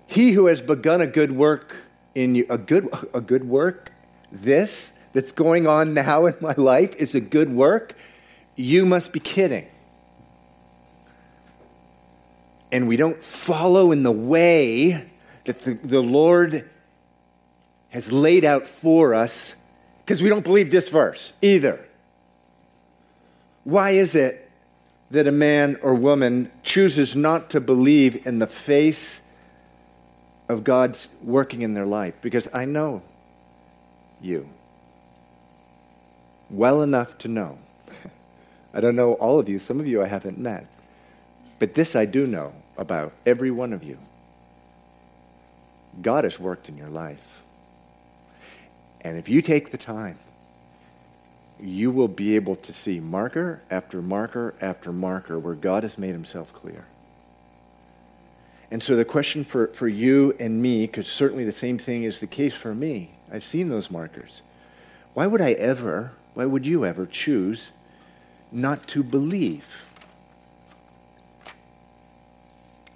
He 0.07 0.33
who 0.33 0.47
has 0.47 0.63
begun 0.63 1.03
a 1.03 1.07
good 1.07 1.33
work 1.33 1.85
in 2.15 2.45
a 2.49 2.59
good, 2.59 2.89
a 3.15 3.21
good 3.21 3.45
work, 3.45 3.93
this 4.31 4.93
that's 5.13 5.33
going 5.33 5.67
on 5.67 5.95
now 5.95 6.27
in 6.27 6.35
my 6.41 6.55
life 6.57 6.95
is 6.97 7.15
a 7.15 7.21
good 7.21 7.51
work, 7.51 7.95
you 8.57 8.85
must 8.85 9.13
be 9.13 9.21
kidding. 9.21 9.67
And 12.71 12.87
we 12.87 12.97
don't 12.97 13.25
follow 13.25 13.93
in 13.93 14.03
the 14.03 14.13
way 14.13 15.11
that 15.45 15.61
the, 15.61 15.75
the 15.75 16.01
Lord 16.01 16.69
has 17.91 18.13
laid 18.13 18.45
out 18.45 18.67
for 18.67 19.15
us 19.15 19.55
because 20.05 20.23
we 20.23 20.29
don't 20.29 20.45
believe 20.45 20.71
this 20.71 20.89
verse 20.89 21.33
either. 21.41 21.87
Why 23.65 23.91
is 23.91 24.15
it 24.15 24.51
that 25.11 25.27
a 25.27 25.33
man 25.33 25.79
or 25.83 25.95
woman 25.95 26.51
chooses 26.63 27.17
not 27.17 27.51
to 27.51 27.61
believe 27.61 28.27
in 28.27 28.39
the 28.39 28.47
face 28.47 29.23
of 30.49 30.65
God's 30.65 31.09
working 31.23 31.63
in 31.63 31.75
their 31.75 31.87
life? 31.87 32.15
Because 32.21 32.49
I 32.53 32.65
know 32.65 33.03
you 34.21 34.49
well 36.51 36.83
enough 36.83 37.19
to 37.19 37.29
know. 37.29 37.59
I 38.75 38.81
don't 38.81 38.97
know 38.97 39.15
all 39.15 39.39
of 39.39 39.49
you, 39.49 39.59
some 39.59 39.81
of 39.81 39.87
you 39.87 40.03
I 40.03 40.07
haven't 40.07 40.39
met. 40.39 40.67
But 41.59 41.75
this 41.75 41.97
I 41.97 42.05
do 42.05 42.27
know 42.27 42.53
about 42.77 43.13
every 43.27 43.51
one 43.51 43.73
of 43.73 43.83
you. 43.83 43.99
God 46.01 46.25
has 46.25 46.39
worked 46.39 46.69
in 46.69 46.77
your 46.77 46.89
life. 46.89 47.43
And 49.01 49.17
if 49.17 49.29
you 49.29 49.43
take 49.43 49.71
the 49.71 49.79
time, 49.79 50.19
you 51.61 51.91
will 51.91 52.09
be 52.09 52.37
able 52.37 52.57
to 52.57 52.73
see 52.73 53.01
marker 53.01 53.63
after 53.71 54.01
marker 54.01 54.55
after 54.61 54.93
marker 54.93 55.39
where 55.39 55.55
God 55.55 55.83
has 55.83 55.99
made 55.99 56.13
himself 56.13 56.53
clear. 56.53 56.87
And 58.71 58.83
so 58.83 58.97
the 58.97 59.05
question 59.05 59.45
for, 59.45 59.69
for 59.69 59.89
you 59.89 60.37
and 60.39 60.61
me, 60.61 60.87
because 60.87 61.09
certainly 61.09 61.45
the 61.45 61.53
same 61.53 61.79
thing 61.79 62.05
is 62.05 62.21
the 62.21 62.27
case 62.27 62.55
for 62.55 62.75
me, 62.75 63.11
I've 63.33 63.45
seen 63.45 63.69
those 63.69 63.91
markers. 63.91 64.43
Why 65.15 65.27
would 65.27 65.41
I 65.41 65.53
ever, 65.53 66.13
why 66.35 66.45
would 66.45 66.67
you 66.67 66.85
ever 66.85 67.07
choose 67.07 67.71
not 68.53 68.87
to 68.89 69.03
believe? 69.03 69.65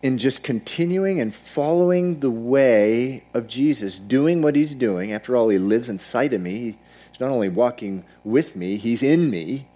in 0.03 0.19
just 0.19 0.43
continuing 0.43 1.21
and 1.21 1.33
following 1.33 2.19
the 2.21 2.31
way 2.31 3.23
of 3.35 3.47
Jesus, 3.47 4.01
doing 4.01 4.43
what 4.43 4.57
he's 4.57 4.75
doing. 4.75 5.13
After 5.13 5.37
all, 5.37 5.49
he 5.49 5.59
lives 5.59 5.89
inside 5.89 6.33
of 6.33 6.43
me. 6.43 6.77
He's 7.11 7.21
not 7.21 7.31
only 7.31 7.49
walking 7.49 8.05
with 8.25 8.57
me, 8.57 8.77
he's 8.77 9.03
in 9.03 9.31
me. 9.31 9.67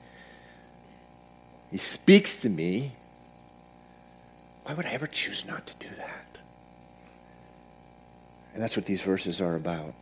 He 1.71 1.79
speaks 1.79 2.41
to 2.41 2.49
me. 2.49 2.93
Why 4.67 4.75
would 4.75 4.85
I 4.85 4.91
ever 4.91 5.07
choose 5.07 5.45
not 5.47 5.65
to 5.69 5.75
do 5.79 5.95
that? 5.97 6.39
And 8.53 8.61
that's 8.61 8.77
what 8.77 8.85
these 8.85 9.01
verses 9.01 9.41
are 9.41 9.55
about. 9.55 9.95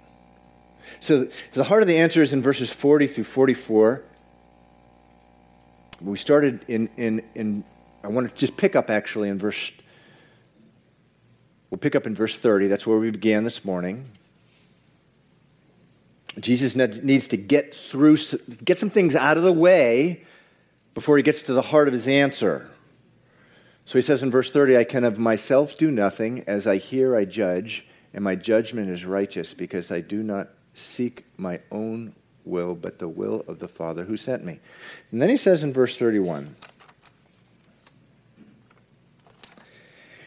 So, 1.01 1.29
the 1.53 1.65
heart 1.65 1.83
of 1.83 1.89
the 1.89 1.99
answer 1.99 2.23
is 2.23 2.33
in 2.33 2.41
verses 2.41 2.71
40 2.71 3.09
through 3.09 3.25
44. 3.25 4.03
We 6.01 6.17
started 6.17 6.65
in, 6.67 6.89
in, 6.97 7.23
in 7.35 7.65
I 8.03 8.09
want 8.09 8.31
to 8.31 8.35
just 8.35 8.57
pick 8.57 8.75
up 8.75 8.89
actually 8.89 9.29
in 9.29 9.39
verse 9.39 9.71
We'll 11.69 11.79
pick 11.79 11.95
up 11.95 12.07
in 12.07 12.15
verse 12.15 12.37
30. 12.37 12.69
That's 12.69 12.87
where 12.87 12.99
we 12.99 13.11
began 13.11 13.45
this 13.45 13.65
morning. 13.65 14.09
Jesus 16.39 16.75
needs 16.77 17.29
to 17.29 17.37
get 17.37 17.75
through, 17.75 18.17
get 18.65 18.79
some 18.79 18.91
things 18.91 19.15
out 19.15 19.37
of 19.37 19.43
the 19.43 19.53
way 19.53 20.23
before 20.95 21.17
he 21.17 21.23
gets 21.23 21.43
to 21.43 21.53
the 21.53 21.63
heart 21.63 21.89
of 21.89 21.95
his 21.95 22.07
answer. 22.09 22.71
So 23.87 23.99
he 23.99 24.03
says 24.03 24.23
in 24.23 24.31
verse 24.31 24.51
30, 24.51 24.79
I 24.79 24.85
can 24.85 25.05
of 25.05 25.19
myself 25.19 25.77
do 25.77 25.91
nothing. 25.91 26.45
As 26.47 26.67
I 26.67 26.77
hear, 26.79 27.17
I 27.17 27.25
judge, 27.25 27.87
and 28.15 28.25
my 28.25 28.35
judgment 28.35 28.89
is 28.89 29.05
righteous 29.05 29.53
because 29.53 29.91
I 29.91 30.01
do 30.01 30.23
not 30.23 30.49
seek 30.75 31.25
my 31.37 31.61
own 31.71 32.15
will, 32.45 32.75
but 32.75 32.99
the 32.99 33.09
will 33.09 33.45
of 33.47 33.59
the 33.59 33.69
Father 33.69 34.05
who 34.05 34.17
sent 34.17 34.45
me. 34.45 34.59
And 35.11 35.21
then 35.21 35.29
he 35.29 35.37
says 35.37 35.63
in 35.63 35.73
verse 35.73 35.97
31, 35.97 36.57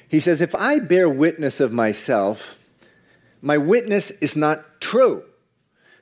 He 0.10 0.20
says, 0.20 0.39
If 0.39 0.56
I 0.56 0.80
bear 0.80 1.10
witness 1.10 1.60
of 1.60 1.74
myself, 1.74 2.58
my 3.41 3.58
witness 3.58 4.12
is 4.12 4.36
not 4.36 4.80
true. 4.80 5.24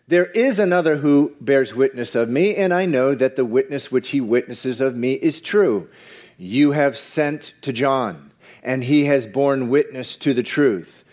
There 0.08 0.28
is 0.28 0.60
another 0.60 0.98
who 0.98 1.36
bears 1.41 1.74
witness 1.74 2.13
of 2.13 2.30
me, 2.30 2.56
and 2.56 2.72
I 2.72 2.86
know 2.86 3.15
that 3.15 3.36
the 3.36 3.46
witness 3.46 3.91
which 3.91 4.10
he 4.10 4.22
witnesses 4.22 4.80
of 4.80 4.96
me 4.96 5.13
is 5.13 5.41
true. 5.41 5.89
You 6.38 6.71
have 6.71 6.98
sent 6.98 7.54
to 7.62 7.74
John, 7.74 8.32
and 8.63 8.84
he 8.84 9.06
has 9.06 9.26
borne 9.26 9.69
witness 9.69 10.15
to 10.17 10.34
the 10.34 10.43
truth. 10.43 11.04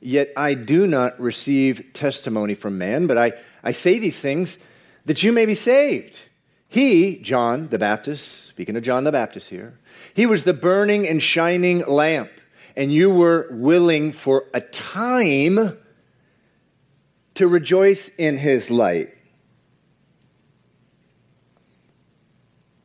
Yet 0.00 0.32
I 0.36 0.54
do 0.54 0.86
not 0.86 1.20
receive 1.20 1.90
testimony 1.92 2.54
from 2.54 2.78
man, 2.78 3.06
but 3.06 3.18
I, 3.18 3.32
I 3.62 3.72
say 3.72 3.98
these 3.98 4.18
things 4.18 4.58
that 5.04 5.22
you 5.22 5.32
may 5.32 5.46
be 5.46 5.54
saved. 5.54 6.20
He, 6.68 7.16
John 7.16 7.68
the 7.68 7.78
Baptist, 7.78 8.46
speaking 8.46 8.76
of 8.76 8.82
John 8.82 9.04
the 9.04 9.12
Baptist 9.12 9.50
here, 9.50 9.78
he 10.14 10.24
was 10.24 10.44
the 10.44 10.54
burning 10.54 11.06
and 11.06 11.22
shining 11.22 11.84
lamp 11.86 12.30
and 12.76 12.92
you 12.92 13.10
were 13.10 13.48
willing 13.50 14.12
for 14.12 14.46
a 14.54 14.60
time 14.60 15.76
to 17.34 17.48
rejoice 17.48 18.08
in 18.16 18.38
his 18.38 18.70
light. 18.70 19.14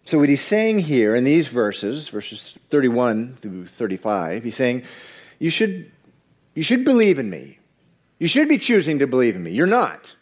So, 0.05 0.19
what 0.19 0.29
he's 0.29 0.41
saying 0.41 0.79
here 0.79 1.15
in 1.15 1.23
these 1.23 1.47
verses, 1.47 2.09
verses 2.09 2.57
31 2.69 3.33
through 3.33 3.65
35, 3.65 4.43
he's 4.43 4.55
saying, 4.55 4.83
you 5.39 5.49
should, 5.49 5.91
you 6.53 6.61
should 6.61 6.85
believe 6.85 7.17
in 7.17 7.27
me. 7.29 7.57
You 8.19 8.27
should 8.27 8.47
be 8.47 8.59
choosing 8.59 8.99
to 8.99 9.07
believe 9.07 9.35
in 9.35 9.41
me. 9.41 9.51
You're 9.51 9.65
not. 9.65 10.15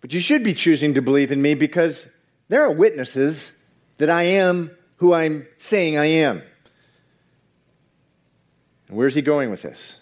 But 0.00 0.14
you 0.14 0.20
should 0.20 0.44
be 0.44 0.54
choosing 0.54 0.94
to 0.94 1.02
believe 1.02 1.32
in 1.32 1.42
me 1.42 1.54
because 1.54 2.08
there 2.48 2.62
are 2.62 2.72
witnesses 2.72 3.50
that 3.98 4.08
I 4.08 4.22
am 4.22 4.70
who 4.96 5.14
I'm 5.14 5.48
saying 5.58 5.98
I 5.98 6.06
am. 6.06 6.42
And 8.88 8.96
where's 8.96 9.16
he 9.16 9.22
going 9.22 9.50
with 9.50 9.62
this? 9.62 9.98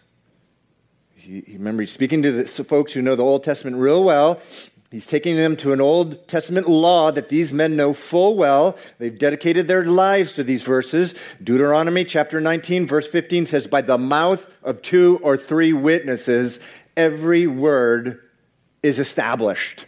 He, 1.15 1.43
remember, 1.55 1.83
he's 1.83 1.93
speaking 1.93 2.23
to 2.23 2.33
the 2.33 2.65
folks 2.65 2.93
who 2.93 3.01
know 3.01 3.17
the 3.17 3.25
Old 3.25 3.45
Testament 3.45 3.77
real 3.77 4.05
well. 4.05 4.41
He's 4.90 5.07
taking 5.07 5.37
them 5.37 5.55
to 5.57 5.74
an 5.74 5.83
Old 5.83 6.27
Testament 6.29 6.66
law 6.66 7.11
that 7.12 7.29
these 7.29 7.53
men 7.53 7.77
know 7.77 7.92
full 7.92 8.37
well. 8.37 8.79
They've 8.98 9.18
dedicated 9.18 9.68
their 9.68 9.85
lives 9.85 10.33
to 10.35 10.44
these 10.44 10.62
verses. 10.62 11.14
Deuteronomy 11.42 12.05
chapter 12.05 12.40
19, 12.40 12.87
verse 12.87 13.07
15 13.07 13.44
says, 13.44 13.66
By 13.66 13.83
the 13.83 13.98
mouth 13.98 14.46
of 14.62 14.81
two 14.81 15.20
or 15.22 15.37
three 15.37 15.74
witnesses, 15.74 16.59
every 16.96 17.46
word 17.46 18.20
is 18.83 18.98
established. 18.98 19.85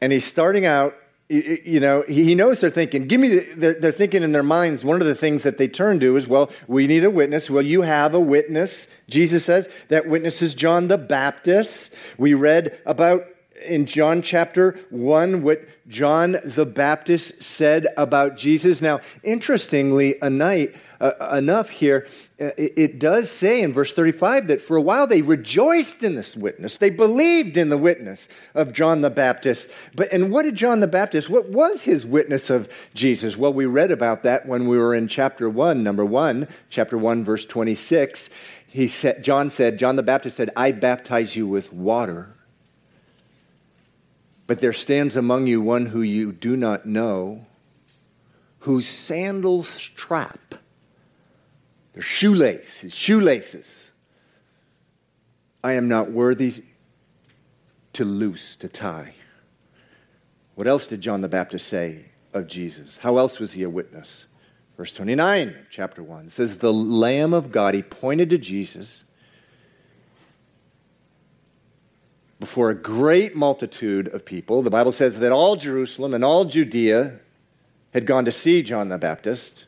And 0.00 0.12
he's 0.12 0.24
starting 0.24 0.64
out 0.64 0.94
you 1.30 1.78
know, 1.78 2.02
he 2.08 2.34
knows 2.34 2.60
they're 2.60 2.70
thinking, 2.70 3.06
give 3.06 3.20
me, 3.20 3.28
the, 3.38 3.76
they're 3.78 3.92
thinking 3.92 4.24
in 4.24 4.32
their 4.32 4.42
minds, 4.42 4.84
one 4.84 5.00
of 5.00 5.06
the 5.06 5.14
things 5.14 5.44
that 5.44 5.58
they 5.58 5.68
turn 5.68 6.00
to 6.00 6.16
is, 6.16 6.26
well, 6.26 6.50
we 6.66 6.88
need 6.88 7.04
a 7.04 7.10
witness. 7.10 7.48
Well, 7.48 7.62
you 7.62 7.82
have 7.82 8.14
a 8.14 8.20
witness, 8.20 8.88
Jesus 9.08 9.44
says. 9.44 9.68
That 9.90 10.08
witness 10.08 10.42
is 10.42 10.56
John 10.56 10.88
the 10.88 10.98
Baptist. 10.98 11.92
We 12.18 12.34
read 12.34 12.80
about 12.84 13.28
in 13.62 13.86
John 13.86 14.22
chapter 14.22 14.78
1 14.90 15.42
what 15.42 15.62
John 15.88 16.38
the 16.44 16.66
Baptist 16.66 17.42
said 17.42 17.86
about 17.96 18.36
Jesus. 18.36 18.80
Now, 18.80 19.00
interestingly, 19.22 20.14
night, 20.22 20.74
uh, 21.00 21.34
enough 21.36 21.70
here, 21.70 22.06
uh, 22.40 22.50
it, 22.58 22.74
it, 22.76 22.98
does 22.98 23.30
say 23.30 23.62
in 23.62 23.72
verse 23.72 23.92
35 23.92 24.48
that 24.48 24.60
for 24.60 24.76
a 24.76 24.82
while 24.82 25.06
they 25.06 25.22
rejoiced 25.22 26.02
in 26.02 26.14
this 26.14 26.36
witness. 26.36 26.76
They 26.76 26.90
believed 26.90 27.56
in 27.56 27.70
the 27.70 27.78
witness 27.78 28.28
of 28.54 28.72
John 28.72 29.00
the 29.00 29.10
Baptist. 29.10 29.68
But 29.94 30.12
and 30.12 30.30
what 30.30 30.42
did 30.42 30.56
John 30.56 30.80
the 30.80 30.86
Baptist, 30.86 31.30
what 31.30 31.48
was 31.48 31.82
his 31.82 32.04
witness 32.04 32.50
of 32.50 32.68
Jesus? 32.94 33.36
Well, 33.36 33.52
we 33.52 33.64
read 33.66 33.90
about 33.90 34.22
that 34.24 34.46
when 34.46 34.68
we 34.68 34.78
were 34.78 34.94
in 34.94 35.08
chapter 35.08 35.48
1, 35.48 35.82
number 35.82 36.04
1, 36.04 36.46
chapter 36.68 36.98
1, 36.98 37.24
verse 37.24 37.46
26. 37.46 38.28
He 38.66 38.86
said, 38.86 39.24
John 39.24 39.50
said, 39.50 39.78
John 39.78 39.96
the 39.96 40.02
Baptist 40.02 40.36
said, 40.36 40.50
I 40.54 40.70
baptize 40.72 41.34
you 41.34 41.46
with 41.46 41.72
water. 41.72 42.34
But 44.50 44.60
there 44.60 44.72
stands 44.72 45.14
among 45.14 45.46
you 45.46 45.60
one 45.60 45.86
who 45.86 46.02
you 46.02 46.32
do 46.32 46.56
not 46.56 46.84
know, 46.84 47.46
whose 48.58 48.88
sandal 48.88 49.62
strap 49.62 50.56
their 51.92 52.02
shoelace, 52.02 52.80
his 52.80 52.92
shoelaces 52.92 53.92
I 55.62 55.74
am 55.74 55.86
not 55.86 56.10
worthy 56.10 56.64
to 57.92 58.04
loose, 58.04 58.56
to 58.56 58.68
tie. 58.68 59.14
What 60.56 60.66
else 60.66 60.88
did 60.88 61.00
John 61.00 61.20
the 61.20 61.28
Baptist 61.28 61.68
say 61.68 62.06
of 62.32 62.48
Jesus? 62.48 62.96
How 62.96 63.18
else 63.18 63.38
was 63.38 63.52
he 63.52 63.62
a 63.62 63.70
witness? 63.70 64.26
Verse 64.76 64.92
29, 64.92 65.66
chapter 65.70 66.02
1 66.02 66.28
says, 66.28 66.56
The 66.56 66.72
Lamb 66.72 67.34
of 67.34 67.52
God, 67.52 67.74
he 67.74 67.84
pointed 67.84 68.30
to 68.30 68.38
Jesus 68.38 69.04
before 72.40 72.70
a 72.70 72.74
great 72.74 73.36
multitude 73.36 74.08
of 74.08 74.24
people. 74.24 74.62
The 74.62 74.70
Bible 74.70 74.92
says 74.92 75.18
that 75.18 75.30
all 75.30 75.56
Jerusalem 75.56 76.14
and 76.14 76.24
all 76.24 76.46
Judea 76.46 77.20
had 77.92 78.06
gone 78.06 78.24
to 78.24 78.32
see 78.32 78.62
John 78.62 78.88
the 78.88 78.96
Baptist. 78.96 79.66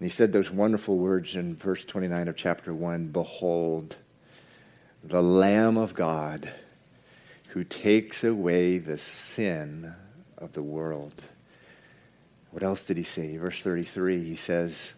And 0.00 0.08
he 0.08 0.08
said 0.08 0.32
those 0.32 0.50
wonderful 0.50 0.96
words 0.96 1.36
in 1.36 1.56
verse 1.56 1.84
29 1.84 2.28
of 2.28 2.36
chapter 2.36 2.72
1 2.72 3.08
Behold, 3.08 3.96
the 5.04 5.22
Lamb 5.22 5.76
of 5.76 5.94
God 5.94 6.50
who 7.48 7.64
takes 7.64 8.24
away 8.24 8.78
the 8.78 8.98
sin 8.98 9.94
of 10.38 10.54
the 10.54 10.62
world. 10.62 11.22
What 12.50 12.62
else 12.62 12.84
did 12.84 12.96
he 12.96 13.02
say? 13.02 13.36
Verse 13.36 13.60
33, 13.60 14.24
he 14.24 14.36
says, 14.36 14.92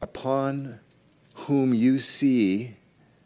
Upon 0.00 0.78
whom 1.34 1.74
you 1.74 1.98
see 1.98 2.76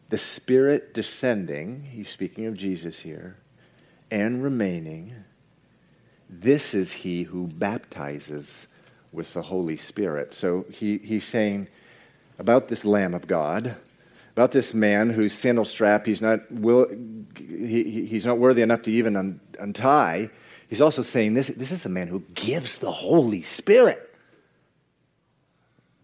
the 0.08 0.18
Spirit 0.18 0.94
descending, 0.94 1.82
he's 1.82 2.08
speaking 2.08 2.46
of 2.46 2.56
Jesus 2.56 3.00
here, 3.00 3.36
and 4.10 4.42
remaining, 4.42 5.12
this 6.30 6.74
is 6.74 6.92
he 6.92 7.24
who 7.24 7.46
baptizes 7.46 8.66
with 9.12 9.32
the 9.34 9.42
Holy 9.42 9.76
Spirit. 9.76 10.34
So 10.34 10.66
he, 10.70 10.98
he's 10.98 11.24
saying 11.24 11.68
about 12.38 12.68
this 12.68 12.84
Lamb 12.84 13.14
of 13.14 13.26
God, 13.26 13.76
about 14.32 14.52
this 14.52 14.72
man 14.72 15.10
whose 15.10 15.32
sandal 15.32 15.64
strap 15.64 16.06
he's 16.06 16.20
not, 16.20 16.50
will, 16.50 16.86
he, 17.36 18.06
he's 18.06 18.24
not 18.24 18.38
worthy 18.38 18.62
enough 18.62 18.82
to 18.82 18.92
even 18.92 19.16
un, 19.16 19.40
untie. 19.58 20.30
He's 20.68 20.80
also 20.80 21.02
saying 21.02 21.34
this, 21.34 21.48
this 21.48 21.72
is 21.72 21.84
a 21.86 21.88
man 21.88 22.08
who 22.08 22.20
gives 22.34 22.78
the 22.78 22.92
Holy 22.92 23.42
Spirit. 23.42 24.07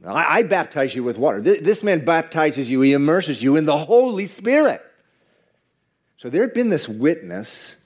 I, 0.07 0.39
I 0.39 0.43
baptize 0.43 0.95
you 0.95 1.03
with 1.03 1.19
water. 1.19 1.41
This, 1.41 1.83
man 1.83 2.05
baptizes 2.05 2.69
you, 2.69 2.81
he 2.81 2.93
immerses 2.93 3.43
you 3.43 3.57
in 3.57 3.65
the 3.65 3.77
Holy 3.77 4.27
Spirit. 4.27 4.83
So 6.19 6.31
there 6.31 6.43
had 6.43 6.55
been 6.55 6.69
this 6.69 6.89
witness, 6.89 7.77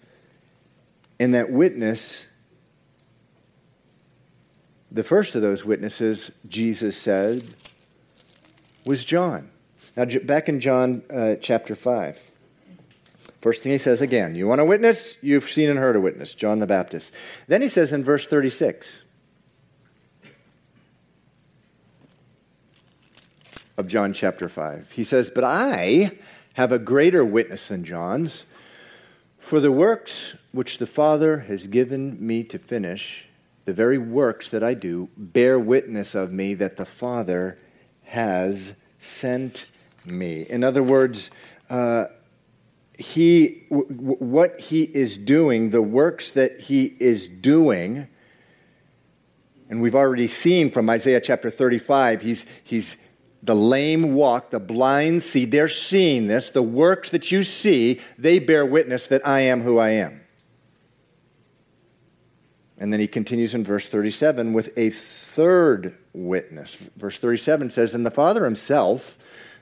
and 1.18 1.34
that 1.34 1.50
witness, 1.50 2.24
the 4.90 5.04
first 5.04 5.34
of 5.34 5.42
those 5.42 5.64
witnesses, 5.64 6.30
Jesus 6.48 6.96
said, 6.96 7.44
was 8.84 9.04
John. 9.04 9.50
Now, 9.96 10.04
back 10.04 10.48
in 10.48 10.60
John 10.60 11.02
uh, 11.10 11.36
chapter 11.36 11.74
5. 11.74 12.18
First 13.40 13.62
thing 13.62 13.72
he 13.72 13.78
says 13.78 14.00
again, 14.00 14.34
you 14.34 14.48
want 14.48 14.60
a 14.60 14.64
witness? 14.64 15.16
You've 15.20 15.48
seen 15.48 15.68
and 15.68 15.78
heard 15.78 15.94
a 15.94 16.00
witness, 16.00 16.34
John 16.34 16.58
the 16.58 16.66
Baptist. 16.66 17.14
Then 17.46 17.62
he 17.62 17.68
says 17.68 17.92
in 17.92 18.02
verse 18.02 18.26
36 18.26 19.02
of 23.78 23.86
John 23.86 24.12
chapter 24.12 24.48
5, 24.48 24.90
he 24.90 25.04
says, 25.04 25.30
But 25.32 25.44
I 25.44 26.10
have 26.54 26.72
a 26.72 26.80
greater 26.80 27.24
witness 27.24 27.68
than 27.68 27.84
John's, 27.84 28.44
for 29.38 29.60
the 29.60 29.70
works 29.70 30.34
which 30.50 30.78
the 30.78 30.86
Father 30.86 31.38
has 31.40 31.68
given 31.68 32.18
me 32.24 32.42
to 32.42 32.58
finish, 32.58 33.26
the 33.64 33.72
very 33.72 33.96
works 33.96 34.50
that 34.50 34.64
I 34.64 34.74
do, 34.74 35.08
bear 35.16 35.60
witness 35.60 36.16
of 36.16 36.32
me 36.32 36.54
that 36.54 36.76
the 36.76 36.84
Father 36.84 37.56
has 38.02 38.74
sent 38.98 39.66
me. 40.04 40.42
In 40.42 40.64
other 40.64 40.82
words, 40.82 41.30
uh, 41.70 42.06
he, 42.98 43.64
w- 43.70 43.86
what 44.18 44.58
he 44.58 44.82
is 44.82 45.16
doing, 45.16 45.70
the 45.70 45.82
works 45.82 46.32
that 46.32 46.62
he 46.62 46.96
is 46.98 47.28
doing, 47.28 48.08
and 49.70 49.80
we've 49.80 49.94
already 49.94 50.26
seen 50.26 50.72
from 50.72 50.90
Isaiah 50.90 51.20
chapter 51.20 51.48
35, 51.48 52.22
he's, 52.22 52.44
he's 52.64 52.96
the 53.42 53.54
lame 53.54 54.14
walk, 54.14 54.50
the 54.50 54.60
blind 54.60 55.22
see. 55.22 55.44
They're 55.44 55.68
seeing 55.68 56.26
this. 56.26 56.50
The 56.50 56.62
works 56.62 57.10
that 57.10 57.30
you 57.30 57.44
see, 57.44 58.00
they 58.16 58.38
bear 58.38 58.66
witness 58.66 59.06
that 59.06 59.26
I 59.26 59.40
am 59.40 59.62
who 59.62 59.78
I 59.78 59.90
am. 59.90 60.20
And 62.76 62.92
then 62.92 63.00
he 63.00 63.08
continues 63.08 63.54
in 63.54 63.64
verse 63.64 63.88
37 63.88 64.52
with 64.52 64.76
a 64.76 64.90
third 64.90 65.96
witness. 66.12 66.76
Verse 66.96 67.18
37 67.18 67.70
says, 67.70 67.94
And 67.94 68.06
the 68.06 68.10
Father 68.10 68.44
himself 68.44 69.18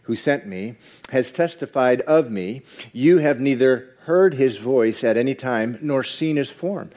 who 0.06 0.16
sent 0.16 0.46
me, 0.46 0.76
has 1.10 1.32
testified 1.32 2.00
of 2.02 2.30
me. 2.30 2.62
You 2.92 3.18
have 3.18 3.40
neither 3.40 3.96
heard 4.02 4.34
his 4.34 4.56
voice 4.56 5.02
at 5.02 5.16
any 5.16 5.34
time 5.34 5.78
nor 5.82 6.04
seen 6.04 6.36
his 6.36 6.48
form. 6.48 6.90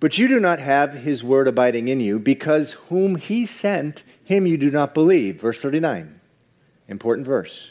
But 0.00 0.18
you 0.18 0.28
do 0.28 0.38
not 0.38 0.60
have 0.60 0.92
his 0.92 1.24
word 1.24 1.48
abiding 1.48 1.88
in 1.88 2.00
you, 2.00 2.18
because 2.18 2.72
whom 2.72 3.16
he 3.16 3.46
sent, 3.46 4.02
him 4.26 4.44
you 4.44 4.58
do 4.58 4.72
not 4.72 4.92
believe. 4.92 5.40
Verse 5.40 5.60
39, 5.60 6.20
important 6.88 7.26
verse 7.26 7.70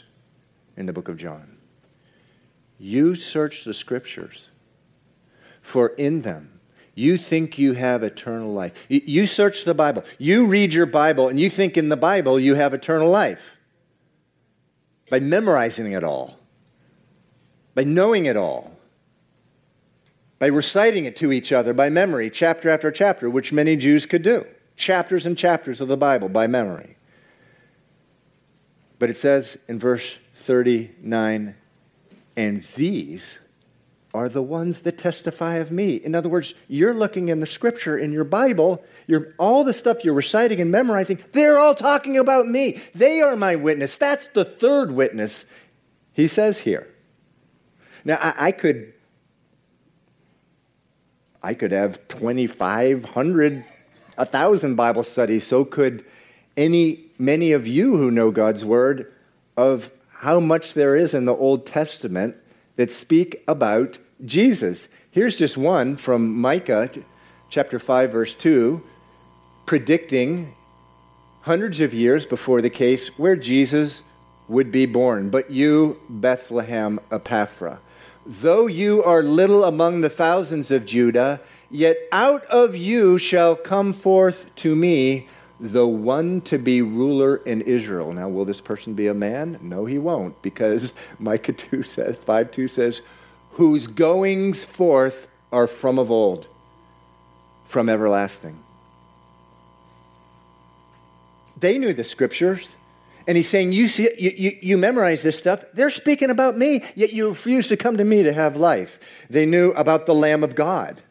in 0.74 0.86
the 0.86 0.92
book 0.92 1.08
of 1.08 1.18
John. 1.18 1.58
You 2.78 3.14
search 3.14 3.64
the 3.64 3.74
scriptures, 3.74 4.48
for 5.60 5.88
in 5.90 6.22
them 6.22 6.60
you 6.94 7.18
think 7.18 7.58
you 7.58 7.74
have 7.74 8.02
eternal 8.02 8.54
life. 8.54 8.72
You 8.88 9.26
search 9.26 9.64
the 9.64 9.74
Bible. 9.74 10.02
You 10.16 10.46
read 10.46 10.72
your 10.72 10.86
Bible, 10.86 11.28
and 11.28 11.38
you 11.38 11.50
think 11.50 11.76
in 11.76 11.90
the 11.90 11.96
Bible 11.96 12.40
you 12.40 12.54
have 12.54 12.72
eternal 12.72 13.10
life 13.10 13.58
by 15.10 15.20
memorizing 15.20 15.92
it 15.92 16.02
all, 16.02 16.38
by 17.74 17.84
knowing 17.84 18.24
it 18.24 18.36
all, 18.38 18.78
by 20.38 20.46
reciting 20.46 21.04
it 21.04 21.16
to 21.16 21.32
each 21.32 21.52
other 21.52 21.74
by 21.74 21.90
memory, 21.90 22.30
chapter 22.30 22.70
after 22.70 22.90
chapter, 22.90 23.28
which 23.28 23.52
many 23.52 23.76
Jews 23.76 24.06
could 24.06 24.22
do. 24.22 24.46
Chapters 24.76 25.26
and 25.26 25.36
chapters 25.36 25.80
of 25.80 25.88
the 25.88 25.96
Bible 25.96 26.28
by 26.28 26.46
memory. 26.46 26.96
But 28.98 29.10
it 29.10 29.16
says 29.16 29.58
in 29.68 29.78
verse 29.78 30.18
39 30.34 31.54
and 32.36 32.62
these 32.76 33.38
are 34.12 34.28
the 34.28 34.42
ones 34.42 34.80
that 34.80 34.98
testify 34.98 35.56
of 35.56 35.70
me. 35.70 35.96
In 35.96 36.14
other 36.14 36.28
words, 36.28 36.54
you're 36.68 36.94
looking 36.94 37.28
in 37.28 37.40
the 37.40 37.46
scripture 37.46 37.98
in 37.98 38.12
your 38.12 38.24
Bible, 38.24 38.84
you're, 39.06 39.34
all 39.38 39.64
the 39.64 39.74
stuff 39.74 40.04
you're 40.04 40.14
reciting 40.14 40.60
and 40.60 40.70
memorizing, 40.70 41.22
they're 41.32 41.58
all 41.58 41.74
talking 41.74 42.16
about 42.16 42.46
me. 42.46 42.80
They 42.94 43.20
are 43.20 43.36
my 43.36 43.56
witness. 43.56 43.96
That's 43.96 44.28
the 44.28 44.44
third 44.44 44.90
witness 44.92 45.44
he 46.12 46.28
says 46.28 46.60
here. 46.60 46.88
Now, 48.04 48.16
I, 48.20 48.46
I 48.46 48.52
could. 48.52 48.92
I 51.42 51.54
could 51.54 51.70
have 51.70 52.08
2,500, 52.08 53.64
1,000 54.16 54.74
Bible 54.74 55.02
studies. 55.02 55.46
So 55.46 55.64
could 55.64 56.04
any, 56.56 57.04
many 57.18 57.52
of 57.52 57.66
you 57.66 57.96
who 57.96 58.10
know 58.10 58.30
God's 58.30 58.64
Word 58.64 59.12
of 59.56 59.90
how 60.08 60.40
much 60.40 60.74
there 60.74 60.96
is 60.96 61.14
in 61.14 61.24
the 61.24 61.36
Old 61.36 61.66
Testament 61.66 62.36
that 62.76 62.92
speak 62.92 63.42
about 63.46 63.98
Jesus. 64.24 64.88
Here's 65.10 65.36
just 65.36 65.56
one 65.56 65.96
from 65.96 66.36
Micah 66.36 66.90
chapter 67.48 67.78
5 67.78 68.12
verse 68.12 68.34
2 68.34 68.82
predicting 69.66 70.54
hundreds 71.42 71.80
of 71.80 71.92
years 71.92 72.24
before 72.24 72.60
the 72.60 72.70
case 72.70 73.08
where 73.18 73.36
Jesus 73.36 74.02
would 74.48 74.70
be 74.70 74.86
born. 74.86 75.28
But 75.30 75.50
you, 75.50 76.00
Bethlehem 76.08 77.00
Ephrathah, 77.10 77.78
though 78.24 78.66
you 78.66 79.02
are 79.02 79.22
little 79.22 79.64
among 79.64 80.00
the 80.00 80.10
thousands 80.10 80.70
of 80.70 80.86
Judah, 80.86 81.40
yet 81.70 81.96
out 82.12 82.44
of 82.46 82.76
you 82.76 83.18
shall 83.18 83.56
come 83.56 83.92
forth 83.92 84.54
to 84.56 84.74
me 84.74 85.28
the 85.58 85.86
one 85.86 86.40
to 86.42 86.58
be 86.58 86.82
ruler 86.82 87.36
in 87.36 87.62
Israel. 87.62 88.12
Now, 88.12 88.28
will 88.28 88.44
this 88.44 88.60
person 88.60 88.94
be 88.94 89.06
a 89.06 89.14
man? 89.14 89.58
No, 89.62 89.86
he 89.86 89.98
won't, 89.98 90.40
because 90.42 90.92
Micah 91.18 91.52
2 91.52 91.82
says, 91.82 92.16
5 92.16 92.50
2 92.50 92.68
says, 92.68 93.02
whose 93.52 93.86
goings 93.86 94.64
forth 94.64 95.26
are 95.50 95.66
from 95.66 95.98
of 95.98 96.10
old, 96.10 96.46
from 97.66 97.88
everlasting. 97.88 98.58
They 101.58 101.78
knew 101.78 101.94
the 101.94 102.04
scriptures. 102.04 102.76
And 103.26 103.36
he's 103.36 103.48
saying, 103.48 103.72
you, 103.72 103.88
see, 103.88 104.08
you, 104.18 104.32
you, 104.36 104.58
you, 104.62 104.78
memorize 104.78 105.22
this 105.22 105.36
stuff. 105.36 105.64
They're 105.74 105.90
speaking 105.90 106.30
about 106.30 106.56
me, 106.56 106.84
yet 106.94 107.12
you 107.12 107.28
refuse 107.28 107.66
to 107.68 107.76
come 107.76 107.96
to 107.96 108.04
me 108.04 108.22
to 108.22 108.32
have 108.32 108.56
life. 108.56 109.00
They 109.28 109.46
knew 109.46 109.70
about 109.72 110.06
the 110.06 110.14
Lamb 110.14 110.44
of 110.44 110.54
God. 110.54 111.02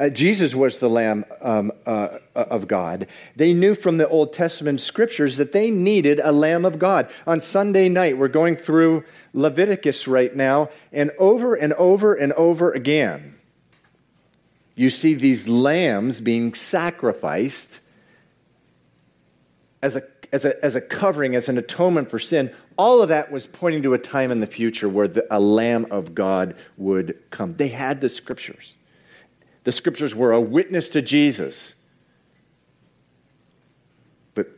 Uh, 0.00 0.08
Jesus 0.08 0.54
was 0.54 0.78
the 0.78 0.88
Lamb 0.88 1.26
um, 1.42 1.70
uh, 1.84 2.20
of 2.34 2.66
God. 2.66 3.06
They 3.36 3.52
knew 3.52 3.74
from 3.74 3.98
the 3.98 4.08
Old 4.08 4.32
Testament 4.32 4.80
scriptures 4.80 5.36
that 5.36 5.52
they 5.52 5.70
needed 5.70 6.20
a 6.24 6.32
Lamb 6.32 6.64
of 6.64 6.78
God. 6.78 7.10
On 7.26 7.38
Sunday 7.38 7.90
night, 7.90 8.16
we're 8.16 8.28
going 8.28 8.56
through 8.56 9.04
Leviticus 9.34 10.08
right 10.08 10.34
now, 10.34 10.70
and 10.90 11.10
over 11.18 11.54
and 11.54 11.74
over 11.74 12.14
and 12.14 12.32
over 12.32 12.72
again, 12.72 13.34
you 14.74 14.88
see 14.88 15.12
these 15.12 15.46
lambs 15.46 16.22
being 16.22 16.54
sacrificed 16.54 17.80
as 19.82 19.96
a, 19.96 20.02
as 20.32 20.46
a, 20.46 20.64
as 20.64 20.76
a 20.76 20.80
covering, 20.80 21.36
as 21.36 21.50
an 21.50 21.58
atonement 21.58 22.08
for 22.08 22.18
sin, 22.18 22.50
all 22.78 23.02
of 23.02 23.10
that 23.10 23.30
was 23.30 23.46
pointing 23.46 23.82
to 23.82 23.92
a 23.92 23.98
time 23.98 24.30
in 24.30 24.40
the 24.40 24.46
future 24.46 24.88
where 24.88 25.08
the, 25.08 25.26
a 25.30 25.38
Lamb 25.38 25.86
of 25.90 26.14
God 26.14 26.56
would 26.78 27.18
come. 27.30 27.54
They 27.56 27.68
had 27.68 28.00
the 28.00 28.08
scriptures. 28.08 28.76
The 29.64 29.72
scriptures 29.72 30.14
were 30.14 30.32
a 30.32 30.40
witness 30.40 30.88
to 30.90 31.02
Jesus. 31.02 31.74
But 34.34 34.48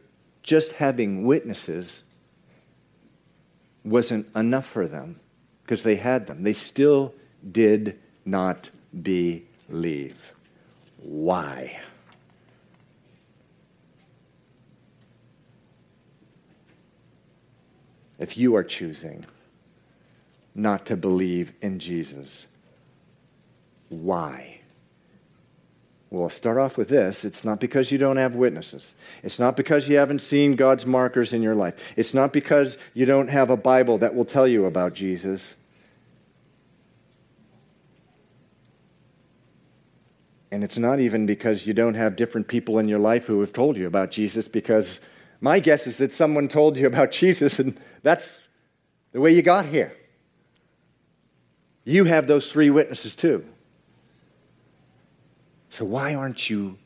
just 0.43 0.75
having 0.75 1.25
witnesses 1.25 2.05
wasn't 3.85 4.29
enough 4.37 4.67
for 4.67 4.87
them 4.87 5.19
because 5.65 5.83
they 5.83 5.97
had 5.97 6.27
them. 6.27 6.43
They 6.43 6.53
still 6.53 7.15
did 7.51 7.99
not 8.25 8.71
believe. 9.03 10.33
Why? 10.99 11.81
If 18.19 18.37
you 18.37 18.55
are 18.55 18.63
choosing 18.63 19.27
not 20.55 20.87
to 20.87 20.97
believe 20.97 21.53
in 21.61 21.81
Jesus, 21.81 22.47
why? 23.89 24.62
Well, 26.13 26.25
I'll 26.25 26.29
start 26.29 26.59
off 26.59 26.77
with 26.77 26.91
this. 26.91 27.25
It's 27.25 27.43
not 27.43 27.59
because 27.59 27.91
you 27.91 27.97
don't 27.97 28.19
have 28.19 28.35
witnesses. 28.35 28.95
It's 29.23 29.39
not 29.39 29.57
because 29.57 29.89
you 29.89 29.97
haven't 29.97 30.19
seen 30.19 30.57
God's 30.57 30.85
markers 30.85 31.33
in 31.33 31.43
your 31.43 31.55
life. 31.55 31.75
It's 31.97 32.13
not 32.13 32.35
because 32.35 32.77
you 32.93 33.07
don't 33.07 33.29
have 33.29 33.49
a 33.49 33.57
Bible 33.57 33.97
that 33.97 34.15
will 34.15 34.27
tell 34.27 34.47
you 34.47 34.67
about 34.67 34.93
Jesus. 34.93 35.55
And 40.51 40.63
it's 40.63 40.77
not 40.77 41.01
even 41.01 41.25
because 41.25 41.67
you 41.67 41.73
don't 41.73 41.95
have 41.95 42.15
different 42.15 42.47
people 42.47 42.79
in 42.79 42.91
your 42.91 42.99
life 42.99 43.25
who 43.25 43.41
have 43.41 43.55
told 43.55 43.79
you 43.79 43.87
about 43.87 44.11
Jesus, 44.11 44.49
because 44.49 45.01
my 45.41 45.61
guess 45.61 45.87
is 45.87 45.97
that 45.97 46.13
someone 46.13 46.47
told 46.47 46.77
you 46.77 46.87
about 46.87 47.11
Jesus, 47.23 47.59
and 47.59 47.81
that's 48.03 48.29
the 49.13 49.21
way 49.23 49.35
you 49.35 49.41
got 49.41 49.65
here. 49.65 49.97
You 51.85 52.05
have 52.05 52.27
those 52.27 52.53
three 52.53 52.69
witnesses 52.69 53.15
too. 53.15 53.47
So 55.73 55.87
why 55.87 56.15
aren't 56.15 56.51
you 56.51 56.77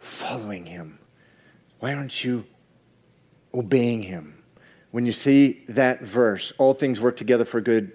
following 0.00 0.66
him? 0.66 0.98
Why 1.78 1.94
aren't 1.94 2.24
you 2.24 2.44
obeying 3.54 4.02
him? 4.02 4.42
When 4.90 5.06
you 5.06 5.12
see 5.12 5.62
that 5.68 6.02
verse, 6.02 6.52
all 6.58 6.74
things 6.74 7.00
work 7.00 7.16
together 7.16 7.44
for 7.44 7.60
good 7.60 7.92